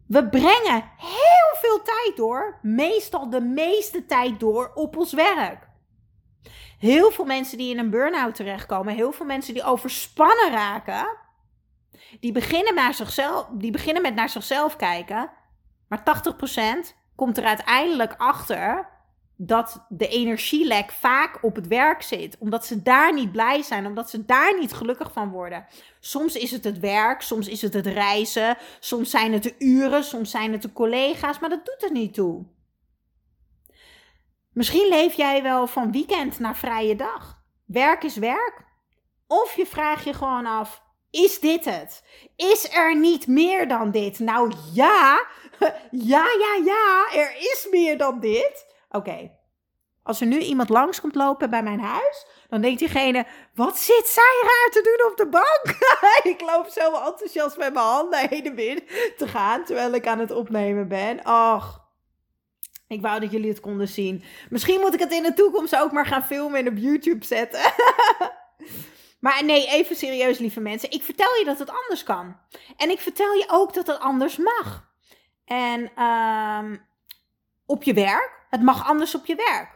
We 0.07 0.29
brengen 0.29 0.85
heel 0.97 1.55
veel 1.61 1.83
tijd 1.83 2.13
door, 2.17 2.59
meestal 2.63 3.31
de 3.31 3.41
meeste 3.41 4.07
tijd 4.07 4.41
door, 4.41 4.73
op 4.75 4.97
ons 4.97 5.13
werk. 5.13 5.69
Heel 6.79 7.11
veel 7.11 7.25
mensen 7.25 7.59
die 7.59 7.71
in 7.71 7.79
een 7.79 7.91
burn-out 7.91 8.35
terechtkomen, 8.35 8.95
heel 8.95 9.13
veel 9.13 9.27
mensen 9.27 9.55
die 9.55 9.65
overspannen 9.65 10.51
raken, 10.51 11.07
die 12.21 12.33
beginnen, 12.33 12.75
naar 12.75 12.95
zichzelf, 12.95 13.47
die 13.53 13.71
beginnen 13.71 14.03
met 14.03 14.15
naar 14.15 14.29
zichzelf 14.29 14.77
kijken. 14.77 15.31
Maar 15.89 16.03
80% 16.03 16.95
komt 17.15 17.39
er 17.39 17.45
uiteindelijk 17.45 18.15
achter 18.17 18.89
dat 19.37 19.87
de 19.89 20.09
energielek 20.09 20.93
vaak 20.93 21.39
op 21.43 21.55
het 21.55 21.67
werk 21.67 22.03
zit. 22.03 22.37
Omdat 22.39 22.67
ze 22.67 22.83
daar 22.83 23.13
niet 23.13 23.33
blij 23.33 23.63
zijn, 23.63 23.87
omdat 23.87 24.11
ze 24.11 24.25
daar 24.25 24.59
niet 24.59 24.73
gelukkig 24.73 25.13
van 25.13 25.31
worden. 25.31 25.67
Soms 26.01 26.35
is 26.35 26.51
het 26.51 26.65
het 26.65 26.79
werk, 26.79 27.23
soms 27.23 27.49
is 27.49 27.63
het 27.63 27.75
het 27.75 27.87
reizen, 27.87 28.57
soms 28.81 29.11
zijn 29.11 29.33
het 29.33 29.43
de 29.43 29.55
uren, 29.59 30.05
soms 30.05 30.31
zijn 30.31 30.53
het 30.53 30.63
de 30.63 30.73
collega's, 30.73 31.39
maar 31.39 31.51
dat 31.51 31.67
doet 31.67 31.83
er 31.83 31.93
niet 31.93 32.15
toe. 32.15 32.45
Misschien 34.53 34.89
leef 34.89 35.15
jij 35.15 35.43
wel 35.43 35.67
van 35.67 35.93
weekend 35.93 36.39
naar 36.39 36.57
vrije 36.57 36.97
dag. 36.97 37.43
Werk 37.65 38.03
is 38.03 38.17
werk. 38.17 38.65
Of 39.27 39.57
je 39.57 39.67
vraagt 39.67 40.05
je 40.05 40.13
gewoon 40.13 40.47
af: 40.47 40.83
is 41.17 41.41
dit 41.41 41.65
het? 41.65 42.03
Is 42.37 42.75
er 42.75 42.97
niet 42.97 43.27
meer 43.27 43.69
dan 43.69 43.91
dit? 43.91 44.19
Nou 44.19 44.53
ja, 44.73 45.27
ja, 45.91 46.27
ja, 46.39 46.61
ja, 46.65 47.07
er 47.15 47.37
is 47.39 47.67
meer 47.71 47.99
dan 47.99 48.21
dit. 48.21 48.67
Oké, 48.91 49.31
als 50.03 50.21
er 50.21 50.27
nu 50.27 50.39
iemand 50.39 50.69
langs 50.69 51.01
komt 51.01 51.15
lopen 51.15 51.51
bij 51.51 51.63
mijn 51.63 51.81
huis, 51.81 52.27
dan 52.49 52.61
denkt 52.61 52.79
diegene: 52.79 53.27
wat 53.55 53.79
zit 53.79 54.07
zij 54.07 54.43
raar 54.43 54.71
te 54.71 54.83
doen 54.83 55.11
op 55.11 55.17
de 55.17 55.29
bank? 55.29 55.79
ik 56.35 56.41
loop 56.41 56.67
zo 56.69 56.95
enthousiast 56.95 57.57
met 57.57 57.73
mijn 57.73 57.87
handen 57.87 58.29
heen 58.29 58.47
en 58.47 58.55
weer 58.55 58.83
te 59.17 59.29
gaan 59.29 59.65
terwijl 59.65 59.93
ik 59.93 60.07
aan 60.07 60.19
het 60.19 60.31
opnemen 60.31 60.89
ben. 60.89 61.23
Ach. 61.23 61.85
Ik 62.89 63.01
wou 63.01 63.21
dat 63.21 63.31
jullie 63.31 63.49
het 63.49 63.61
konden 63.61 63.89
zien. 63.89 64.23
Misschien 64.51 64.81
moet 64.81 64.95
ik 64.95 65.01
het 65.01 65.13
in 65.13 65.23
de 65.23 65.35
toekomst 65.35 65.77
ook 65.77 65.93
maar 65.93 66.07
gaan 66.07 66.25
filmen 66.25 66.61
en 66.61 66.69
op 66.69 66.77
YouTube 66.77 67.25
zetten. 67.25 67.61
Maar 69.27 69.45
nee, 69.45 69.67
even 69.67 69.97
serieus, 69.97 70.39
lieve 70.39 70.61
mensen. 70.61 70.91
Ik 70.91 71.03
vertel 71.03 71.37
je 71.39 71.45
dat 71.45 71.59
het 71.59 71.71
anders 71.71 72.03
kan. 72.03 72.37
En 72.77 72.91
ik 72.91 73.01
vertel 73.01 73.33
je 73.33 73.45
ook 73.49 73.75
dat 73.75 73.87
het 73.87 73.99
anders 73.99 74.37
mag. 74.37 74.91
En 75.45 76.05
um, 76.05 76.87
op 77.67 77.83
je 77.83 77.95
werk, 77.95 78.47
het 78.51 78.63
mag 78.63 78.89
anders 78.89 79.15
op 79.15 79.27
je 79.27 79.35
werk. 79.35 79.71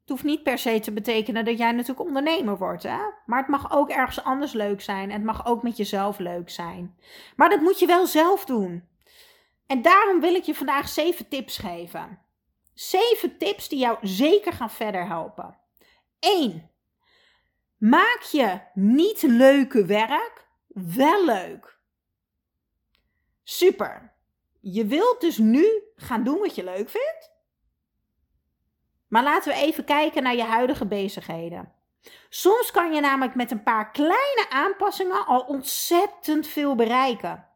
Het 0.00 0.08
hoeft 0.08 0.22
niet 0.22 0.42
per 0.42 0.58
se 0.58 0.80
te 0.80 0.92
betekenen 0.92 1.44
dat 1.44 1.58
jij 1.58 1.72
natuurlijk 1.72 2.06
ondernemer 2.06 2.58
wordt, 2.58 2.82
hè? 2.82 2.98
Maar 3.26 3.38
het 3.38 3.48
mag 3.48 3.72
ook 3.72 3.90
ergens 3.90 4.24
anders 4.24 4.52
leuk 4.52 4.80
zijn. 4.80 5.10
En 5.10 5.16
het 5.16 5.24
mag 5.24 5.46
ook 5.46 5.62
met 5.62 5.76
jezelf 5.76 6.18
leuk 6.18 6.50
zijn. 6.50 6.98
Maar 7.36 7.48
dat 7.48 7.60
moet 7.60 7.78
je 7.78 7.86
wel 7.86 8.06
zelf 8.06 8.44
doen. 8.44 8.88
En 9.66 9.82
daarom 9.82 10.20
wil 10.20 10.34
ik 10.34 10.44
je 10.44 10.54
vandaag 10.54 10.88
zeven 10.88 11.28
tips 11.28 11.58
geven. 11.58 12.18
Zeven 12.74 13.38
tips 13.38 13.68
die 13.68 13.78
jou 13.78 13.98
zeker 14.02 14.52
gaan 14.52 14.70
verder 14.70 15.06
helpen. 15.06 15.58
1. 16.18 16.70
Maak 17.78 18.20
je 18.32 18.60
niet 18.74 19.22
leuke 19.22 19.84
werk 19.84 20.46
wel 20.66 21.24
leuk. 21.24 21.78
Super. 23.42 24.14
Je 24.60 24.86
wilt 24.86 25.20
dus 25.20 25.38
nu 25.38 25.66
gaan 25.96 26.24
doen 26.24 26.38
wat 26.38 26.54
je 26.54 26.64
leuk 26.64 26.88
vindt. 26.88 27.34
Maar 29.08 29.22
laten 29.22 29.52
we 29.52 29.58
even 29.58 29.84
kijken 29.84 30.22
naar 30.22 30.36
je 30.36 30.42
huidige 30.42 30.86
bezigheden. 30.86 31.72
Soms 32.28 32.70
kan 32.70 32.94
je 32.94 33.00
namelijk 33.00 33.34
met 33.34 33.50
een 33.50 33.62
paar 33.62 33.90
kleine 33.90 34.46
aanpassingen 34.50 35.26
al 35.26 35.40
ontzettend 35.40 36.46
veel 36.46 36.74
bereiken. 36.74 37.46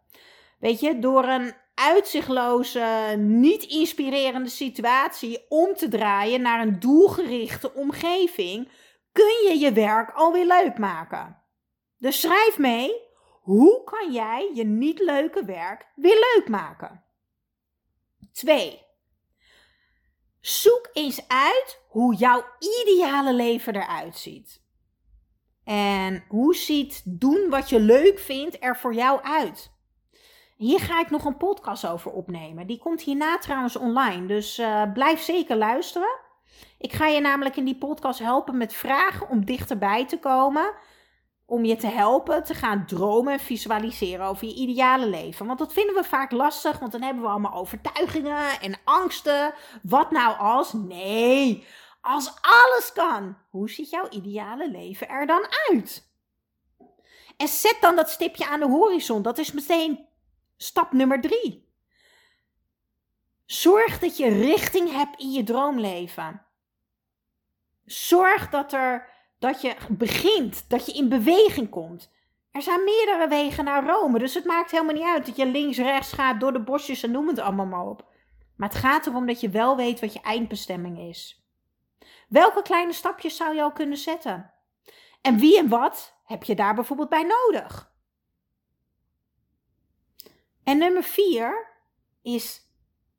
Weet 0.58 0.80
je, 0.80 0.98
door 0.98 1.24
een 1.24 1.54
uitzichtloze, 1.74 3.14
niet 3.18 3.62
inspirerende 3.62 4.48
situatie 4.48 5.44
om 5.48 5.74
te 5.74 5.88
draaien 5.88 6.42
naar 6.42 6.60
een 6.60 6.80
doelgerichte 6.80 7.74
omgeving, 7.74 8.68
kun 9.12 9.48
je 9.48 9.58
je 9.58 9.72
werk 9.72 10.10
alweer 10.10 10.46
leuk 10.46 10.78
maken. 10.78 11.42
Dus 11.98 12.20
schrijf 12.20 12.58
mee, 12.58 12.92
hoe 13.40 13.84
kan 13.84 14.12
jij 14.12 14.50
je 14.54 14.64
niet 14.64 14.98
leuke 14.98 15.44
werk 15.44 15.86
weer 15.94 16.34
leuk 16.34 16.48
maken? 16.48 17.04
2. 18.32 18.82
Zoek 20.40 20.88
eens 20.92 21.28
uit 21.28 21.80
hoe 21.88 22.14
jouw 22.14 22.44
ideale 22.58 23.32
leven 23.32 23.74
eruit 23.74 24.16
ziet. 24.16 24.62
En 25.64 26.24
hoe 26.28 26.54
ziet 26.54 27.02
doen 27.04 27.50
wat 27.50 27.68
je 27.68 27.80
leuk 27.80 28.18
vindt 28.18 28.56
er 28.60 28.76
voor 28.76 28.94
jou 28.94 29.22
uit? 29.22 29.72
Hier 30.56 30.80
ga 30.80 31.00
ik 31.00 31.10
nog 31.10 31.24
een 31.24 31.36
podcast 31.36 31.86
over 31.86 32.10
opnemen. 32.10 32.66
Die 32.66 32.78
komt 32.78 33.02
hierna 33.02 33.38
trouwens 33.38 33.76
online. 33.76 34.26
Dus 34.26 34.58
uh, 34.58 34.92
blijf 34.92 35.20
zeker 35.20 35.56
luisteren. 35.56 36.20
Ik 36.78 36.92
ga 36.92 37.06
je 37.06 37.20
namelijk 37.20 37.56
in 37.56 37.64
die 37.64 37.78
podcast 37.78 38.18
helpen 38.18 38.56
met 38.56 38.74
vragen 38.74 39.28
om 39.28 39.44
dichterbij 39.44 40.06
te 40.06 40.18
komen. 40.18 40.74
Om 41.46 41.64
je 41.64 41.76
te 41.76 41.86
helpen 41.86 42.44
te 42.44 42.54
gaan 42.54 42.86
dromen 42.86 43.32
en 43.32 43.40
visualiseren 43.40 44.26
over 44.26 44.46
je 44.46 44.54
ideale 44.54 45.06
leven. 45.06 45.46
Want 45.46 45.58
dat 45.58 45.72
vinden 45.72 45.94
we 45.94 46.04
vaak 46.04 46.30
lastig, 46.30 46.78
want 46.78 46.92
dan 46.92 47.02
hebben 47.02 47.22
we 47.22 47.28
allemaal 47.28 47.54
overtuigingen 47.54 48.60
en 48.60 48.78
angsten. 48.84 49.54
Wat 49.82 50.10
nou 50.10 50.38
als? 50.38 50.72
Nee, 50.72 51.66
als 52.00 52.32
alles 52.40 52.92
kan. 52.92 53.36
Hoe 53.50 53.70
ziet 53.70 53.90
jouw 53.90 54.08
ideale 54.08 54.70
leven 54.70 55.08
er 55.08 55.26
dan 55.26 55.46
uit? 55.70 56.08
En 57.36 57.48
zet 57.48 57.76
dan 57.80 57.96
dat 57.96 58.10
stipje 58.10 58.46
aan 58.46 58.60
de 58.60 58.68
horizon. 58.68 59.22
Dat 59.22 59.38
is 59.38 59.52
meteen 59.52 60.06
stap 60.56 60.92
nummer 60.92 61.20
drie. 61.20 61.68
Zorg 63.46 63.98
dat 63.98 64.16
je 64.16 64.28
richting 64.28 64.92
hebt 64.92 65.20
in 65.20 65.32
je 65.32 65.42
droomleven. 65.42 66.46
Zorg 67.92 68.48
dat, 68.48 68.72
er, 68.72 69.08
dat 69.38 69.60
je 69.60 69.76
begint, 69.88 70.64
dat 70.68 70.86
je 70.86 70.92
in 70.92 71.08
beweging 71.08 71.70
komt. 71.70 72.10
Er 72.50 72.62
zijn 72.62 72.84
meerdere 72.84 73.28
wegen 73.28 73.64
naar 73.64 73.86
Rome, 73.86 74.18
dus 74.18 74.34
het 74.34 74.44
maakt 74.44 74.70
helemaal 74.70 74.94
niet 74.94 75.04
uit 75.04 75.26
dat 75.26 75.36
je 75.36 75.46
links, 75.46 75.78
rechts 75.78 76.12
gaat, 76.12 76.40
door 76.40 76.52
de 76.52 76.60
bosjes 76.62 77.02
en 77.02 77.10
noem 77.10 77.28
het 77.28 77.38
allemaal 77.38 77.66
maar 77.66 77.86
op. 77.86 78.08
Maar 78.56 78.68
het 78.68 78.78
gaat 78.78 79.06
erom 79.06 79.26
dat 79.26 79.40
je 79.40 79.48
wel 79.48 79.76
weet 79.76 80.00
wat 80.00 80.12
je 80.12 80.20
eindbestemming 80.20 80.98
is. 80.98 81.44
Welke 82.28 82.62
kleine 82.62 82.92
stapjes 82.92 83.36
zou 83.36 83.54
je 83.54 83.62
al 83.62 83.72
kunnen 83.72 83.98
zetten? 83.98 84.52
En 85.20 85.38
wie 85.38 85.58
en 85.58 85.68
wat 85.68 86.20
heb 86.24 86.44
je 86.44 86.54
daar 86.54 86.74
bijvoorbeeld 86.74 87.08
bij 87.08 87.22
nodig? 87.22 87.92
En 90.64 90.78
nummer 90.78 91.02
vier 91.02 91.68
is 92.22 92.60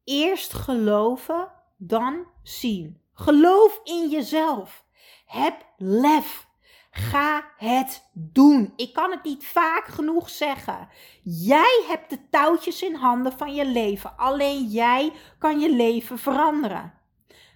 eerst 0.03 0.53
geloven, 0.53 1.51
dan 1.77 2.25
zien. 2.43 3.00
Geloof 3.21 3.79
in 3.83 4.09
jezelf. 4.09 4.83
Heb 5.25 5.65
lef. 5.77 6.47
Ga 6.91 7.43
het 7.57 8.09
doen. 8.13 8.73
Ik 8.75 8.93
kan 8.93 9.11
het 9.11 9.23
niet 9.23 9.45
vaak 9.45 9.87
genoeg 9.87 10.29
zeggen. 10.29 10.87
Jij 11.23 11.83
hebt 11.87 12.09
de 12.09 12.29
touwtjes 12.29 12.81
in 12.81 12.95
handen 12.95 13.37
van 13.37 13.55
je 13.55 13.65
leven. 13.65 14.17
Alleen 14.17 14.65
jij 14.65 15.11
kan 15.39 15.59
je 15.59 15.69
leven 15.69 16.17
veranderen. 16.17 16.93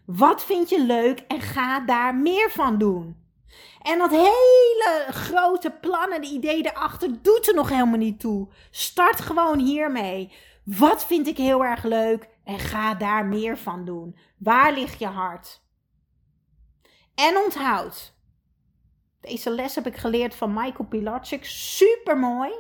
Wat 0.05 0.43
vind 0.43 0.69
je 0.69 0.81
leuk 0.81 1.19
en 1.27 1.41
ga 1.41 1.79
daar 1.79 2.15
meer 2.15 2.51
van 2.51 2.77
doen. 2.77 3.23
En 3.81 3.97
dat 3.97 4.09
hele 4.11 5.05
grote 5.09 5.69
plan 5.81 6.11
en 6.11 6.23
idee 6.23 6.65
erachter 6.65 7.21
doet 7.21 7.47
er 7.47 7.55
nog 7.55 7.69
helemaal 7.69 7.97
niet 7.97 8.19
toe. 8.19 8.47
Start 8.71 9.19
gewoon 9.19 9.59
hiermee. 9.59 10.31
Wat 10.63 11.05
vind 11.05 11.27
ik 11.27 11.37
heel 11.37 11.63
erg 11.63 11.83
leuk 11.83 12.33
en 12.45 12.59
ga 12.59 12.93
daar 12.93 13.25
meer 13.25 13.57
van 13.57 13.85
doen. 13.85 14.17
Waar 14.37 14.73
ligt 14.73 14.99
je 14.99 15.07
hart? 15.07 15.63
En 17.15 17.37
onthoud. 17.37 18.13
Deze 19.21 19.49
les 19.49 19.75
heb 19.75 19.87
ik 19.87 19.97
geleerd 19.97 20.35
van 20.35 20.53
Michael 20.53 20.87
Pilatschik. 20.89 21.45
Super 21.45 22.17
mooi. 22.17 22.51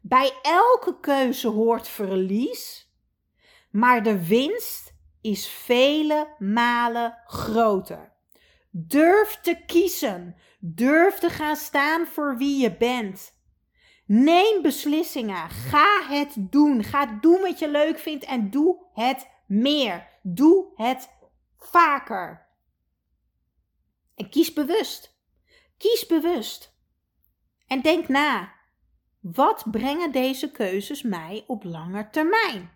Bij 0.00 0.32
elke 0.42 1.00
keuze 1.00 1.48
hoort 1.48 1.88
verlies, 1.88 2.92
maar 3.70 4.02
de 4.02 4.26
winst 4.26 4.94
is 5.20 5.48
vele 5.48 6.34
malen 6.38 7.18
groter. 7.26 8.12
Durf 8.70 9.40
te 9.40 9.62
kiezen. 9.66 10.36
Durf 10.60 11.18
te 11.18 11.30
gaan 11.30 11.56
staan 11.56 12.06
voor 12.06 12.36
wie 12.36 12.62
je 12.62 12.76
bent. 12.76 13.37
Neem 14.10 14.62
beslissingen. 14.62 15.50
Ga 15.50 16.06
het 16.08 16.34
doen. 16.38 16.84
Ga 16.84 17.06
doen 17.06 17.40
wat 17.40 17.58
je 17.58 17.70
leuk 17.70 17.98
vindt 17.98 18.24
en 18.24 18.50
doe 18.50 18.86
het 18.92 19.28
meer. 19.46 20.08
Doe 20.22 20.72
het 20.74 21.08
vaker. 21.56 22.46
En 24.14 24.30
kies 24.30 24.52
bewust. 24.52 25.16
Kies 25.78 26.06
bewust. 26.06 26.76
En 27.66 27.82
denk 27.82 28.08
na. 28.08 28.52
Wat 29.20 29.70
brengen 29.70 30.12
deze 30.12 30.50
keuzes 30.50 31.02
mij 31.02 31.44
op 31.46 31.64
lange 31.64 32.10
termijn? 32.10 32.70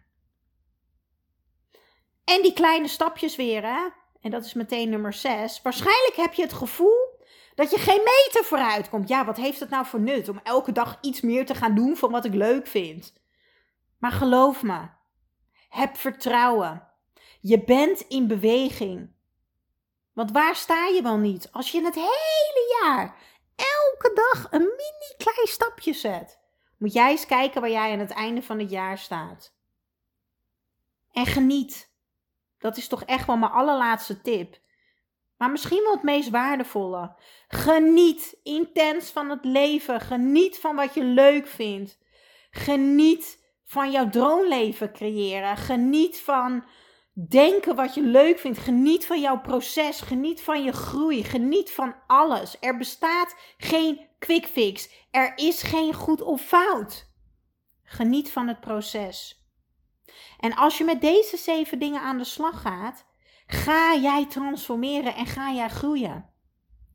En 2.24 2.42
die 2.42 2.52
kleine 2.52 2.88
stapjes 2.88 3.36
weer, 3.36 3.62
hè? 3.62 3.88
En 4.20 4.30
dat 4.30 4.44
is 4.44 4.54
meteen 4.54 4.90
nummer 4.90 5.12
6. 5.12 5.62
Waarschijnlijk 5.62 6.16
heb 6.16 6.32
je 6.32 6.42
het 6.42 6.52
gevoel 6.52 7.01
dat 7.54 7.70
je 7.70 7.78
geen 7.78 8.02
meter 8.04 8.44
vooruit 8.44 8.88
komt. 8.88 9.08
Ja, 9.08 9.24
wat 9.24 9.36
heeft 9.36 9.60
het 9.60 9.70
nou 9.70 9.86
voor 9.86 10.00
nut 10.00 10.28
om 10.28 10.40
elke 10.42 10.72
dag 10.72 10.98
iets 11.00 11.20
meer 11.20 11.46
te 11.46 11.54
gaan 11.54 11.74
doen 11.74 11.96
van 11.96 12.10
wat 12.10 12.24
ik 12.24 12.34
leuk 12.34 12.66
vind? 12.66 13.12
Maar 13.98 14.12
geloof 14.12 14.62
me, 14.62 14.88
heb 15.68 15.96
vertrouwen. 15.96 16.88
Je 17.40 17.64
bent 17.64 18.00
in 18.00 18.26
beweging. 18.26 19.10
Want 20.12 20.30
waar 20.30 20.56
sta 20.56 20.86
je 20.86 21.02
wel 21.02 21.18
niet 21.18 21.48
als 21.52 21.70
je 21.70 21.84
het 21.84 21.94
hele 21.94 22.78
jaar 22.82 23.16
elke 23.56 24.12
dag 24.14 24.46
een 24.50 24.60
mini 24.60 25.14
klein 25.16 25.46
stapje 25.46 25.92
zet? 25.92 26.40
Moet 26.78 26.92
jij 26.92 27.10
eens 27.10 27.26
kijken 27.26 27.60
waar 27.60 27.70
jij 27.70 27.92
aan 27.92 27.98
het 27.98 28.10
einde 28.10 28.42
van 28.42 28.58
het 28.58 28.70
jaar 28.70 28.98
staat. 28.98 29.54
En 31.12 31.26
geniet. 31.26 31.90
Dat 32.58 32.76
is 32.76 32.88
toch 32.88 33.04
echt 33.04 33.26
wel 33.26 33.36
mijn 33.36 33.52
allerlaatste 33.52 34.20
tip. 34.20 34.60
Maar 35.42 35.50
misschien 35.50 35.82
wel 35.82 35.92
het 35.92 36.02
meest 36.02 36.30
waardevolle. 36.30 37.14
Geniet 37.48 38.38
intens 38.42 39.10
van 39.10 39.30
het 39.30 39.44
leven. 39.44 40.00
Geniet 40.00 40.58
van 40.58 40.76
wat 40.76 40.94
je 40.94 41.04
leuk 41.04 41.46
vindt. 41.46 41.98
Geniet 42.50 43.44
van 43.64 43.90
jouw 43.90 44.08
droomleven 44.08 44.92
creëren. 44.92 45.56
Geniet 45.56 46.20
van 46.20 46.64
denken 47.28 47.76
wat 47.76 47.94
je 47.94 48.02
leuk 48.02 48.38
vindt. 48.38 48.58
Geniet 48.58 49.06
van 49.06 49.20
jouw 49.20 49.40
proces. 49.40 50.00
Geniet 50.00 50.42
van 50.42 50.64
je 50.64 50.72
groei. 50.72 51.24
Geniet 51.24 51.70
van 51.70 51.94
alles. 52.06 52.56
Er 52.60 52.76
bestaat 52.76 53.34
geen 53.56 54.08
quick 54.18 54.46
fix. 54.46 54.88
Er 55.10 55.32
is 55.36 55.62
geen 55.62 55.94
goed 55.94 56.22
of 56.22 56.42
fout. 56.42 57.10
Geniet 57.82 58.30
van 58.30 58.48
het 58.48 58.60
proces. 58.60 59.46
En 60.38 60.54
als 60.54 60.78
je 60.78 60.84
met 60.84 61.00
deze 61.00 61.36
zeven 61.36 61.78
dingen 61.78 62.00
aan 62.00 62.18
de 62.18 62.24
slag 62.24 62.60
gaat, 62.60 63.10
ga 63.46 63.96
jij 63.96 64.26
transformeren 64.26 65.14
en 65.14 65.26
ga 65.26 65.52
jij 65.52 65.68
groeien. 65.68 66.30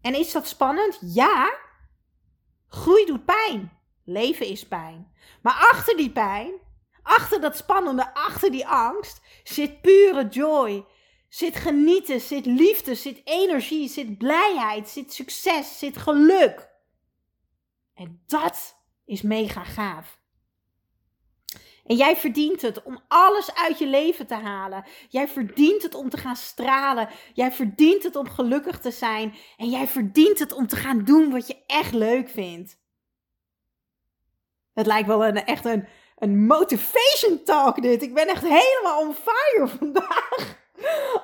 En 0.02 0.16
is 0.16 0.32
dat 0.32 0.48
spannend? 0.48 1.00
Ja. 1.02 1.58
Groei 2.68 3.06
doet 3.06 3.26
pijn. 3.26 3.72
Leven 4.04 4.46
is 4.46 4.68
pijn. 4.68 5.12
Maar 5.42 5.68
achter 5.72 5.98
die 5.98 6.12
pijn, 6.12 6.52
achter 7.02 7.42
dat 7.42 7.58
spannende, 7.58 8.14
achter 8.14 8.52
die 8.52 8.68
angst, 8.68 9.22
zit 9.44 9.82
pure 9.82 10.28
joy. 10.28 10.86
Zit 11.30 11.56
genieten, 11.56 12.22
zit 12.22 12.46
liefde, 12.46 12.96
zit 12.96 13.22
energie, 13.24 13.90
zit 13.90 14.18
blijheid, 14.18 14.90
zit 14.90 15.14
succes, 15.14 15.80
zit 15.80 15.98
geluk. 15.98 16.70
En 17.94 18.24
dat 18.28 18.76
is 19.06 19.22
mega 19.22 19.64
gaaf. 19.64 20.20
En 21.88 21.95
jij 21.95 22.15
verdient 22.15 22.62
het 22.62 22.84
om 22.84 23.00
alles 23.08 23.56
uit 23.56 23.80
je 23.80 23.88
leven 23.88 24.28
te 24.28 24.36
halen. 24.36 24.84
Jij 25.10 25.28
verdient 25.28 25.84
het 25.84 25.95
om 25.95 26.10
te 26.10 26.17
gaan 26.17 26.36
stralen. 26.36 27.10
Jij 27.34 27.52
verdient 27.52 28.04
het 28.04 28.15
om 28.15 28.30
gelukkig 28.30 28.80
te 28.80 28.91
zijn. 28.91 29.34
En 29.58 29.69
jij 29.69 29.88
verdient 29.88 30.39
het 30.39 30.54
om 30.54 30.67
te 30.67 30.76
gaan 30.76 31.04
doen 31.04 31.32
wat 31.32 31.47
je 31.47 31.58
echt 31.67 31.93
leuk 31.93 32.30
vindt. 32.30 32.78
Het 34.73 34.86
lijkt 34.86 35.08
wel 35.08 35.26
een, 35.26 35.45
echt 35.45 35.65
een, 35.65 35.88
een 36.17 36.45
motivation 36.45 37.43
talk 37.43 37.82
dit. 37.82 38.02
Ik 38.02 38.13
ben 38.13 38.28
echt 38.28 38.43
helemaal 38.43 39.00
on 39.00 39.13
fire 39.13 39.67
vandaag. 39.78 40.65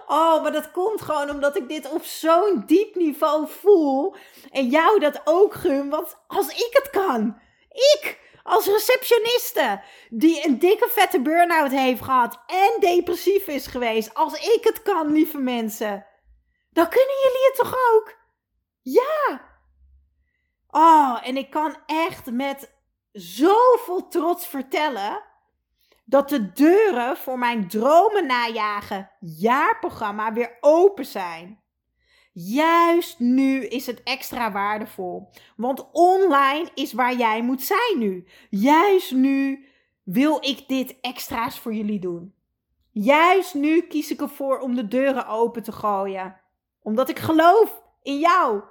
Oh, 0.08 0.42
maar 0.42 0.52
dat 0.52 0.72
komt 0.72 1.02
gewoon 1.02 1.30
omdat 1.30 1.58
ik 1.58 1.68
dit 1.68 1.92
op 1.92 2.04
zo'n 2.04 2.64
diep 2.66 2.96
niveau 2.96 3.48
voel. 3.48 4.16
En 4.52 4.68
jou 4.68 5.00
dat 5.00 5.22
ook 5.24 5.54
gun, 5.54 5.90
want 5.90 6.18
als 6.28 6.48
ik 6.48 6.70
het 6.72 6.90
kan. 6.90 7.38
Ik, 7.70 8.20
als 8.44 8.66
receptioniste 8.68 9.82
die 10.10 10.46
een 10.48 10.60
dikke 10.60 10.90
vette 10.90 11.22
burn-out 11.22 11.72
heeft 11.72 12.02
gehad 12.02 12.44
en 12.48 12.80
depressief 12.80 13.48
is 13.48 13.68
geweest. 13.68 14.14
Als 14.14 14.34
ik 14.34 14.64
het 14.64 14.82
kan, 14.82 15.12
lieve 15.12 15.38
mensen. 15.38 16.06
Dan 16.70 16.90
kunnen 16.90 17.16
jullie 17.24 17.46
het 17.46 17.56
toch 17.56 17.76
ook? 17.94 18.16
Ja. 18.82 19.52
Oh, 20.70 21.20
en 21.28 21.38
ik 21.38 21.50
kan 21.50 21.78
echt 21.86 22.32
met 22.32 22.74
zoveel 23.12 24.08
trots 24.08 24.48
vertellen 24.48 25.24
dat 26.06 26.30
de 26.30 26.52
deuren 26.52 27.18
voor 27.18 27.40
mijn 27.40 27.68
dromen 27.68 28.26
najagen 28.26 29.12
jaarprogramma 29.20 30.34
weer 30.34 30.58
open 30.62 31.06
zijn. 31.06 31.63
Juist 32.36 33.20
nu 33.20 33.66
is 33.66 33.86
het 33.86 34.04
extra 34.04 34.52
waardevol. 34.52 35.30
Want 35.56 35.92
online 35.92 36.70
is 36.74 36.94
waar 36.94 37.16
jij 37.16 37.42
moet 37.42 37.62
zijn 37.62 37.98
nu. 37.98 38.28
Juist 38.50 39.12
nu 39.12 39.66
wil 40.04 40.38
ik 40.42 40.68
dit 40.68 41.00
extra's 41.02 41.60
voor 41.60 41.74
jullie 41.74 42.00
doen. 42.00 42.34
Juist 42.92 43.54
nu 43.54 43.82
kies 43.82 44.12
ik 44.12 44.22
ervoor 44.22 44.60
om 44.60 44.76
de 44.76 44.88
deuren 44.88 45.28
open 45.28 45.64
te 45.64 45.72
gooien. 45.72 46.36
Omdat 46.82 47.10
ik 47.10 47.20
geloof 47.20 47.82
in 48.02 48.20
jou. 48.20 48.62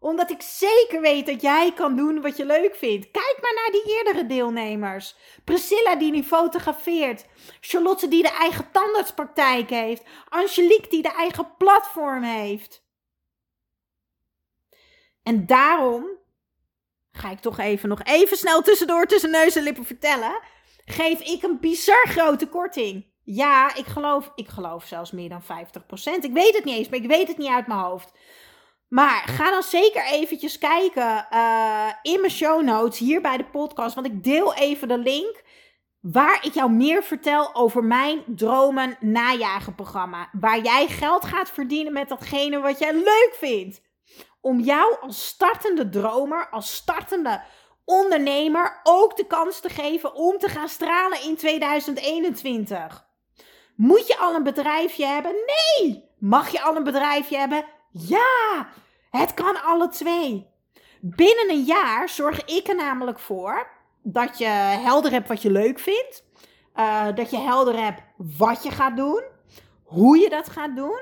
Omdat 0.00 0.30
ik 0.30 0.42
zeker 0.42 1.00
weet 1.00 1.26
dat 1.26 1.42
jij 1.42 1.72
kan 1.72 1.96
doen 1.96 2.20
wat 2.20 2.36
je 2.36 2.46
leuk 2.46 2.74
vindt. 2.74 3.10
Kijk 3.10 3.38
maar 3.42 3.54
naar 3.54 3.70
die 3.70 3.96
eerdere 3.96 4.26
deelnemers. 4.26 5.16
Priscilla 5.44 5.96
die 5.96 6.10
nu 6.10 6.22
fotografeert. 6.22 7.26
Charlotte 7.60 8.08
die 8.08 8.22
de 8.22 8.36
eigen 8.38 8.70
tandartspraktijk 8.72 9.70
heeft. 9.70 10.04
Angelique 10.28 10.88
die 10.88 11.02
de 11.02 11.12
eigen 11.12 11.56
platform 11.56 12.22
heeft. 12.22 12.82
En 15.22 15.46
daarom 15.46 16.06
ga 17.12 17.30
ik 17.30 17.38
toch 17.38 17.58
even 17.58 17.88
nog 17.88 18.02
even 18.02 18.36
snel 18.36 18.62
tussendoor 18.62 19.06
tussen 19.06 19.30
neus 19.30 19.56
en 19.56 19.62
lippen 19.62 19.84
vertellen. 19.84 20.40
Geef 20.84 21.20
ik 21.20 21.42
een 21.42 21.60
bizar 21.60 22.06
grote 22.08 22.48
korting. 22.48 23.10
Ja, 23.24 23.74
ik 23.74 23.86
geloof, 23.86 24.32
ik 24.34 24.48
geloof 24.48 24.84
zelfs 24.84 25.10
meer 25.10 25.28
dan 25.28 25.42
50%. 25.42 25.44
Ik 26.20 26.32
weet 26.32 26.54
het 26.54 26.64
niet 26.64 26.76
eens, 26.76 26.88
maar 26.88 26.98
ik 26.98 27.06
weet 27.06 27.28
het 27.28 27.38
niet 27.38 27.50
uit 27.50 27.66
mijn 27.66 27.80
hoofd. 27.80 28.12
Maar 28.88 29.22
ga 29.26 29.50
dan 29.50 29.62
zeker 29.62 30.04
eventjes 30.04 30.58
kijken 30.58 31.26
uh, 31.32 31.88
in 32.02 32.20
mijn 32.20 32.32
show 32.32 32.62
notes 32.62 32.98
hier 32.98 33.20
bij 33.20 33.36
de 33.36 33.44
podcast. 33.44 33.94
Want 33.94 34.06
ik 34.06 34.24
deel 34.24 34.54
even 34.54 34.88
de 34.88 34.98
link 34.98 35.42
waar 36.00 36.44
ik 36.44 36.54
jou 36.54 36.70
meer 36.70 37.02
vertel 37.02 37.54
over 37.54 37.84
mijn 37.84 38.22
dromen 38.26 38.96
najagen 39.00 39.74
programma. 39.74 40.28
Waar 40.32 40.60
jij 40.60 40.86
geld 40.86 41.24
gaat 41.24 41.50
verdienen 41.50 41.92
met 41.92 42.08
datgene 42.08 42.60
wat 42.60 42.78
jij 42.78 42.92
leuk 42.92 43.32
vindt 43.32 43.80
om 44.42 44.60
jou 44.60 44.96
als 45.00 45.26
startende 45.26 45.88
dromer, 45.88 46.48
als 46.50 46.74
startende 46.74 47.42
ondernemer 47.84 48.80
ook 48.82 49.16
de 49.16 49.26
kans 49.26 49.60
te 49.60 49.68
geven 49.68 50.14
om 50.14 50.38
te 50.38 50.48
gaan 50.48 50.68
stralen 50.68 51.22
in 51.22 51.36
2021. 51.36 53.06
Moet 53.76 54.06
je 54.06 54.18
al 54.18 54.34
een 54.34 54.42
bedrijfje 54.42 55.06
hebben? 55.06 55.32
Nee! 55.32 56.10
Mag 56.18 56.48
je 56.48 56.62
al 56.62 56.76
een 56.76 56.84
bedrijfje 56.84 57.36
hebben? 57.36 57.64
Ja! 57.90 58.68
Het 59.10 59.34
kan 59.34 59.62
alle 59.62 59.88
twee. 59.88 60.50
Binnen 61.00 61.50
een 61.50 61.62
jaar 61.62 62.08
zorg 62.08 62.44
ik 62.44 62.68
er 62.68 62.74
namelijk 62.74 63.18
voor 63.18 63.70
dat 64.02 64.38
je 64.38 64.46
helder 64.84 65.10
hebt 65.10 65.28
wat 65.28 65.42
je 65.42 65.50
leuk 65.50 65.78
vindt. 65.78 66.24
Uh, 66.76 67.06
dat 67.14 67.30
je 67.30 67.38
helder 67.38 67.84
hebt 67.84 68.02
wat 68.16 68.62
je 68.62 68.70
gaat 68.70 68.96
doen. 68.96 69.22
Hoe 69.82 70.18
je 70.18 70.28
dat 70.28 70.48
gaat 70.48 70.76
doen. 70.76 71.00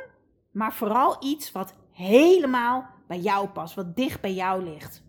Maar 0.51 0.75
vooral 0.75 1.17
iets 1.21 1.53
wat 1.53 1.75
helemaal 1.93 2.91
bij 3.11 3.19
jou 3.19 3.49
past. 3.49 3.75
Wat 3.75 3.97
dicht 3.97 4.21
bij 4.21 4.33
jou 4.33 4.65
ligt. 4.65 5.03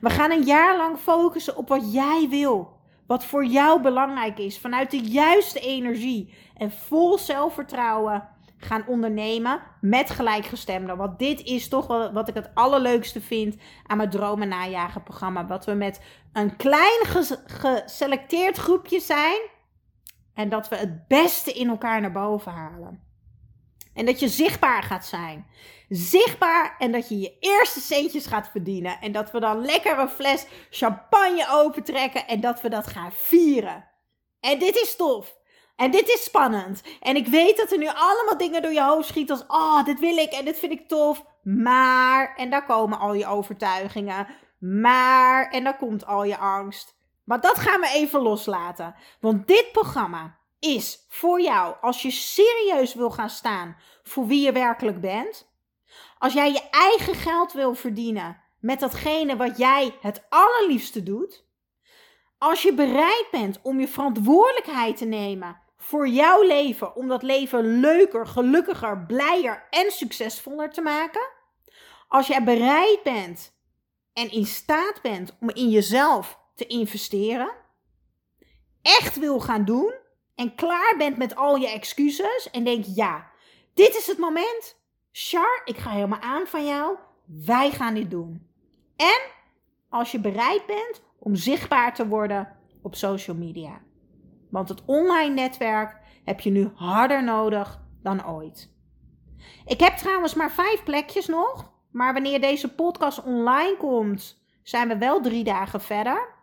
We 0.00 0.10
gaan 0.10 0.30
een 0.30 0.42
jaar 0.42 0.76
lang 0.76 0.98
focussen 0.98 1.56
op 1.56 1.68
wat 1.68 1.92
jij 1.92 2.26
wil. 2.30 2.76
Wat 3.06 3.24
voor 3.24 3.44
jou 3.44 3.82
belangrijk 3.82 4.38
is. 4.38 4.58
Vanuit 4.58 4.90
de 4.90 5.00
juiste 5.00 5.60
energie. 5.60 6.34
En 6.56 6.70
vol 6.70 7.18
zelfvertrouwen 7.18 8.28
gaan 8.56 8.86
ondernemen 8.86 9.60
met 9.80 10.10
gelijkgestemden. 10.10 10.96
Want 10.96 11.18
dit 11.18 11.42
is 11.42 11.68
toch 11.68 11.86
wel 11.86 12.12
wat 12.12 12.28
ik 12.28 12.34
het 12.34 12.50
allerleukste 12.54 13.20
vind 13.20 13.56
aan 13.86 13.96
mijn 13.96 14.10
dromen 14.10 14.48
najagen 14.48 15.02
programma. 15.02 15.46
Wat 15.46 15.64
we 15.64 15.72
met 15.72 16.00
een 16.32 16.56
klein 16.56 17.04
geselecteerd 17.46 18.56
groepje 18.56 19.00
zijn. 19.00 19.40
En 20.34 20.48
dat 20.48 20.68
we 20.68 20.76
het 20.76 21.08
beste 21.08 21.52
in 21.52 21.68
elkaar 21.68 22.00
naar 22.00 22.12
boven 22.12 22.52
halen. 22.52 23.13
En 23.94 24.06
dat 24.06 24.20
je 24.20 24.28
zichtbaar 24.28 24.82
gaat 24.82 25.06
zijn. 25.06 25.46
Zichtbaar 25.88 26.76
en 26.78 26.92
dat 26.92 27.08
je 27.08 27.18
je 27.20 27.36
eerste 27.40 27.80
centjes 27.80 28.26
gaat 28.26 28.48
verdienen. 28.50 29.00
En 29.00 29.12
dat 29.12 29.30
we 29.30 29.40
dan 29.40 29.64
lekker 29.64 29.98
een 29.98 30.08
fles 30.08 30.46
champagne 30.70 31.46
opentrekken 31.50 32.26
en 32.26 32.40
dat 32.40 32.60
we 32.60 32.68
dat 32.68 32.86
gaan 32.86 33.12
vieren. 33.12 33.88
En 34.40 34.58
dit 34.58 34.76
is 34.76 34.96
tof. 34.96 35.36
En 35.76 35.90
dit 35.90 36.08
is 36.08 36.24
spannend. 36.24 36.82
En 37.00 37.16
ik 37.16 37.26
weet 37.26 37.56
dat 37.56 37.72
er 37.72 37.78
nu 37.78 37.86
allemaal 37.86 38.38
dingen 38.38 38.62
door 38.62 38.72
je 38.72 38.82
hoofd 38.82 39.08
schieten 39.08 39.36
als, 39.36 39.60
oh, 39.60 39.84
dit 39.84 40.00
wil 40.00 40.16
ik 40.16 40.32
en 40.32 40.44
dit 40.44 40.58
vind 40.58 40.72
ik 40.72 40.88
tof. 40.88 41.24
Maar, 41.42 42.34
en 42.36 42.50
daar 42.50 42.64
komen 42.64 42.98
al 42.98 43.14
je 43.14 43.26
overtuigingen. 43.26 44.26
Maar, 44.58 45.50
en 45.50 45.64
daar 45.64 45.76
komt 45.76 46.06
al 46.06 46.24
je 46.24 46.36
angst. 46.36 46.96
Maar 47.24 47.40
dat 47.40 47.58
gaan 47.58 47.80
we 47.80 47.90
even 47.94 48.20
loslaten. 48.20 48.94
Want 49.20 49.46
dit 49.46 49.72
programma 49.72 50.38
is 50.64 51.06
voor 51.08 51.40
jou 51.40 51.74
als 51.80 52.02
je 52.02 52.10
serieus 52.10 52.94
wil 52.94 53.10
gaan 53.10 53.30
staan 53.30 53.76
voor 54.02 54.26
wie 54.26 54.44
je 54.44 54.52
werkelijk 54.52 55.00
bent. 55.00 55.52
Als 56.18 56.32
jij 56.32 56.52
je 56.52 56.68
eigen 56.70 57.14
geld 57.14 57.52
wil 57.52 57.74
verdienen 57.74 58.42
met 58.60 58.80
datgene 58.80 59.36
wat 59.36 59.58
jij 59.58 59.96
het 60.00 60.22
allerliefste 60.28 61.02
doet. 61.02 61.44
Als 62.38 62.62
je 62.62 62.74
bereid 62.74 63.26
bent 63.30 63.60
om 63.62 63.80
je 63.80 63.88
verantwoordelijkheid 63.88 64.96
te 64.96 65.04
nemen 65.04 65.60
voor 65.76 66.08
jouw 66.08 66.42
leven, 66.42 66.96
om 66.96 67.08
dat 67.08 67.22
leven 67.22 67.80
leuker, 67.80 68.26
gelukkiger, 68.26 69.04
blijer 69.06 69.66
en 69.70 69.90
succesvoller 69.90 70.70
te 70.70 70.80
maken. 70.80 71.28
Als 72.08 72.26
jij 72.26 72.44
bereid 72.44 73.02
bent 73.02 73.52
en 74.12 74.30
in 74.30 74.46
staat 74.46 75.02
bent 75.02 75.36
om 75.40 75.50
in 75.50 75.70
jezelf 75.70 76.38
te 76.54 76.66
investeren, 76.66 77.52
echt 78.82 79.18
wil 79.18 79.40
gaan 79.40 79.64
doen 79.64 80.02
en 80.34 80.54
klaar 80.54 80.94
bent 80.98 81.16
met 81.16 81.36
al 81.36 81.56
je 81.56 81.68
excuses 81.68 82.50
en 82.50 82.64
denk 82.64 82.84
ja, 82.84 83.30
dit 83.74 83.96
is 83.96 84.06
het 84.06 84.18
moment. 84.18 84.82
Char, 85.12 85.62
ik 85.64 85.76
ga 85.76 85.90
helemaal 85.90 86.20
aan 86.20 86.46
van 86.46 86.66
jou. 86.66 86.96
Wij 87.24 87.70
gaan 87.70 87.94
dit 87.94 88.10
doen. 88.10 88.46
En 88.96 89.20
als 89.88 90.12
je 90.12 90.20
bereid 90.20 90.66
bent 90.66 91.02
om 91.18 91.34
zichtbaar 91.34 91.94
te 91.94 92.06
worden 92.06 92.56
op 92.82 92.94
social 92.94 93.36
media. 93.36 93.80
Want 94.50 94.68
het 94.68 94.82
online 94.86 95.34
netwerk 95.34 95.96
heb 96.24 96.40
je 96.40 96.50
nu 96.50 96.70
harder 96.74 97.24
nodig 97.24 97.80
dan 98.02 98.28
ooit. 98.28 98.72
Ik 99.66 99.80
heb 99.80 99.96
trouwens 99.96 100.34
maar 100.34 100.52
vijf 100.52 100.82
plekjes 100.82 101.26
nog. 101.26 101.72
Maar 101.90 102.12
wanneer 102.12 102.40
deze 102.40 102.74
podcast 102.74 103.22
online 103.22 103.76
komt, 103.76 104.42
zijn 104.62 104.88
we 104.88 104.98
wel 104.98 105.20
drie 105.20 105.44
dagen 105.44 105.80
verder. 105.80 106.33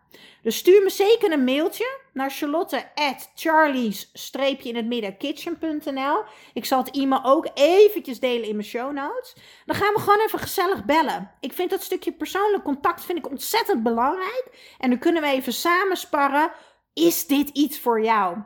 Dus 0.42 0.56
stuur 0.56 0.82
me 0.82 0.90
zeker 0.90 1.32
een 1.32 1.44
mailtje 1.44 1.98
naar 2.12 2.30
charlotte 2.30 2.84
at 2.94 3.30
charlies-in 3.34 4.76
het 4.76 4.86
midden 4.86 5.16
kitchen.nl. 5.16 6.22
Ik 6.52 6.64
zal 6.64 6.78
het 6.78 6.96
e-mail 6.96 7.24
ook 7.24 7.48
eventjes 7.54 8.20
delen 8.20 8.48
in 8.48 8.56
mijn 8.56 8.68
show 8.68 8.92
notes. 8.92 9.36
Dan 9.66 9.76
gaan 9.76 9.94
we 9.94 10.00
gewoon 10.00 10.20
even 10.20 10.38
gezellig 10.38 10.84
bellen. 10.84 11.30
Ik 11.40 11.52
vind 11.52 11.70
dat 11.70 11.82
stukje 11.82 12.12
persoonlijk 12.12 12.64
contact 12.64 13.04
vind 13.04 13.18
ik 13.18 13.30
ontzettend 13.30 13.82
belangrijk. 13.82 14.74
En 14.78 14.90
dan 14.90 14.98
kunnen 14.98 15.22
we 15.22 15.28
even 15.28 15.52
samen 15.52 15.96
sparren. 15.96 16.52
Is 16.94 17.26
dit 17.26 17.48
iets 17.48 17.80
voor 17.80 18.02
jou? 18.02 18.36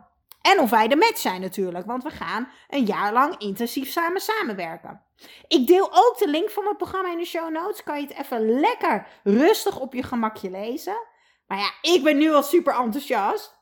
En 0.42 0.60
of 0.60 0.70
wij 0.70 0.88
de 0.88 0.96
match 0.96 1.18
zijn 1.18 1.40
natuurlijk, 1.40 1.86
want 1.86 2.02
we 2.02 2.10
gaan 2.10 2.48
een 2.68 2.84
jaar 2.84 3.12
lang 3.12 3.38
intensief 3.38 3.90
samen 3.90 4.20
samenwerken. 4.20 5.02
Ik 5.48 5.66
deel 5.66 5.88
ook 5.92 6.18
de 6.18 6.28
link 6.28 6.50
van 6.50 6.64
mijn 6.64 6.76
programma 6.76 7.12
in 7.12 7.18
de 7.18 7.24
show 7.24 7.50
notes. 7.50 7.82
Kan 7.82 8.00
je 8.00 8.06
het 8.06 8.18
even 8.18 8.60
lekker 8.60 9.06
rustig 9.22 9.80
op 9.80 9.94
je 9.94 10.02
gemakje 10.02 10.50
lezen. 10.50 10.96
Maar 11.46 11.58
ja, 11.58 11.70
ik 11.80 12.02
ben 12.02 12.16
nu 12.16 12.32
al 12.32 12.42
super 12.42 12.74
enthousiast. 12.74 13.56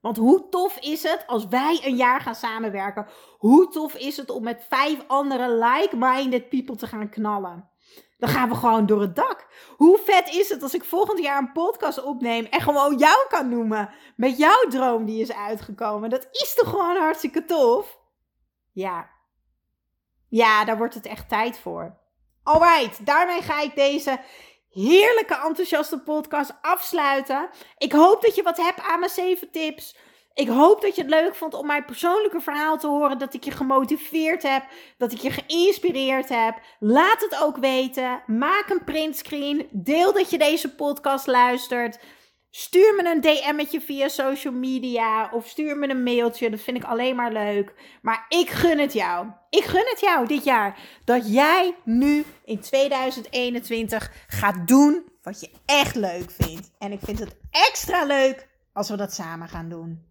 Want 0.00 0.16
hoe 0.16 0.48
tof 0.48 0.76
is 0.76 1.02
het 1.02 1.26
als 1.26 1.46
wij 1.46 1.80
een 1.84 1.96
jaar 1.96 2.20
gaan 2.20 2.34
samenwerken? 2.34 3.06
Hoe 3.38 3.68
tof 3.68 3.94
is 3.94 4.16
het 4.16 4.30
om 4.30 4.42
met 4.42 4.66
vijf 4.68 5.04
andere 5.06 5.54
like-minded 5.54 6.48
people 6.48 6.76
te 6.76 6.86
gaan 6.86 7.08
knallen? 7.08 7.70
Dan 8.18 8.30
gaan 8.30 8.48
we 8.48 8.54
gewoon 8.54 8.86
door 8.86 9.00
het 9.00 9.16
dak. 9.16 9.46
Hoe 9.76 9.98
vet 9.98 10.28
is 10.28 10.48
het 10.48 10.62
als 10.62 10.74
ik 10.74 10.84
volgend 10.84 11.18
jaar 11.18 11.38
een 11.38 11.52
podcast 11.52 12.02
opneem 12.02 12.44
en 12.44 12.60
gewoon 12.60 12.98
jou 12.98 13.26
kan 13.28 13.48
noemen? 13.48 13.90
Met 14.16 14.38
jouw 14.38 14.66
droom 14.68 15.04
die 15.04 15.20
is 15.20 15.32
uitgekomen. 15.32 16.10
Dat 16.10 16.28
is 16.30 16.54
toch 16.54 16.68
gewoon 16.68 16.96
hartstikke 16.96 17.44
tof? 17.44 17.98
Ja. 18.72 19.10
Ja, 20.28 20.64
daar 20.64 20.76
wordt 20.76 20.94
het 20.94 21.06
echt 21.06 21.28
tijd 21.28 21.58
voor. 21.58 21.98
Alright, 22.42 23.06
daarmee 23.06 23.42
ga 23.42 23.60
ik 23.60 23.74
deze 23.74 24.20
heerlijke 24.72 25.40
enthousiaste 25.46 25.98
podcast 25.98 26.52
afsluiten. 26.60 27.48
Ik 27.78 27.92
hoop 27.92 28.22
dat 28.22 28.34
je 28.34 28.42
wat 28.42 28.56
hebt 28.56 28.80
aan 28.80 28.98
mijn 28.98 29.10
7 29.10 29.50
tips. 29.50 29.96
Ik 30.34 30.48
hoop 30.48 30.80
dat 30.80 30.94
je 30.94 31.02
het 31.02 31.10
leuk 31.10 31.34
vond 31.34 31.54
om 31.54 31.66
mijn 31.66 31.84
persoonlijke 31.84 32.40
verhaal 32.40 32.78
te 32.78 32.86
horen. 32.86 33.18
Dat 33.18 33.34
ik 33.34 33.44
je 33.44 33.50
gemotiveerd 33.50 34.42
heb. 34.42 34.64
Dat 34.98 35.12
ik 35.12 35.18
je 35.18 35.30
geïnspireerd 35.30 36.28
heb. 36.28 36.60
Laat 36.78 37.20
het 37.20 37.42
ook 37.42 37.56
weten. 37.56 38.22
Maak 38.26 38.68
een 38.68 38.84
printscreen. 38.84 39.68
Deel 39.70 40.12
dat 40.12 40.30
je 40.30 40.38
deze 40.38 40.74
podcast 40.74 41.26
luistert. 41.26 41.98
Stuur 42.54 42.94
me 42.94 43.10
een 43.10 43.20
DM'tje 43.20 43.80
via 43.80 44.08
social 44.08 44.52
media 44.52 45.30
of 45.30 45.46
stuur 45.46 45.76
me 45.76 45.88
een 45.88 46.02
mailtje. 46.02 46.50
Dat 46.50 46.60
vind 46.60 46.76
ik 46.76 46.84
alleen 46.84 47.16
maar 47.16 47.32
leuk. 47.32 47.74
Maar 48.02 48.26
ik 48.28 48.50
gun 48.50 48.78
het 48.78 48.92
jou. 48.92 49.26
Ik 49.50 49.64
gun 49.64 49.84
het 49.86 50.00
jou 50.00 50.26
dit 50.26 50.44
jaar. 50.44 50.78
Dat 51.04 51.32
jij 51.32 51.74
nu 51.84 52.24
in 52.44 52.60
2021 52.60 54.12
gaat 54.26 54.68
doen 54.68 55.04
wat 55.22 55.40
je 55.40 55.50
echt 55.66 55.94
leuk 55.94 56.30
vindt. 56.30 56.70
En 56.78 56.92
ik 56.92 57.00
vind 57.02 57.18
het 57.18 57.36
extra 57.50 58.04
leuk 58.04 58.48
als 58.72 58.88
we 58.88 58.96
dat 58.96 59.12
samen 59.12 59.48
gaan 59.48 59.68
doen. 59.68 60.10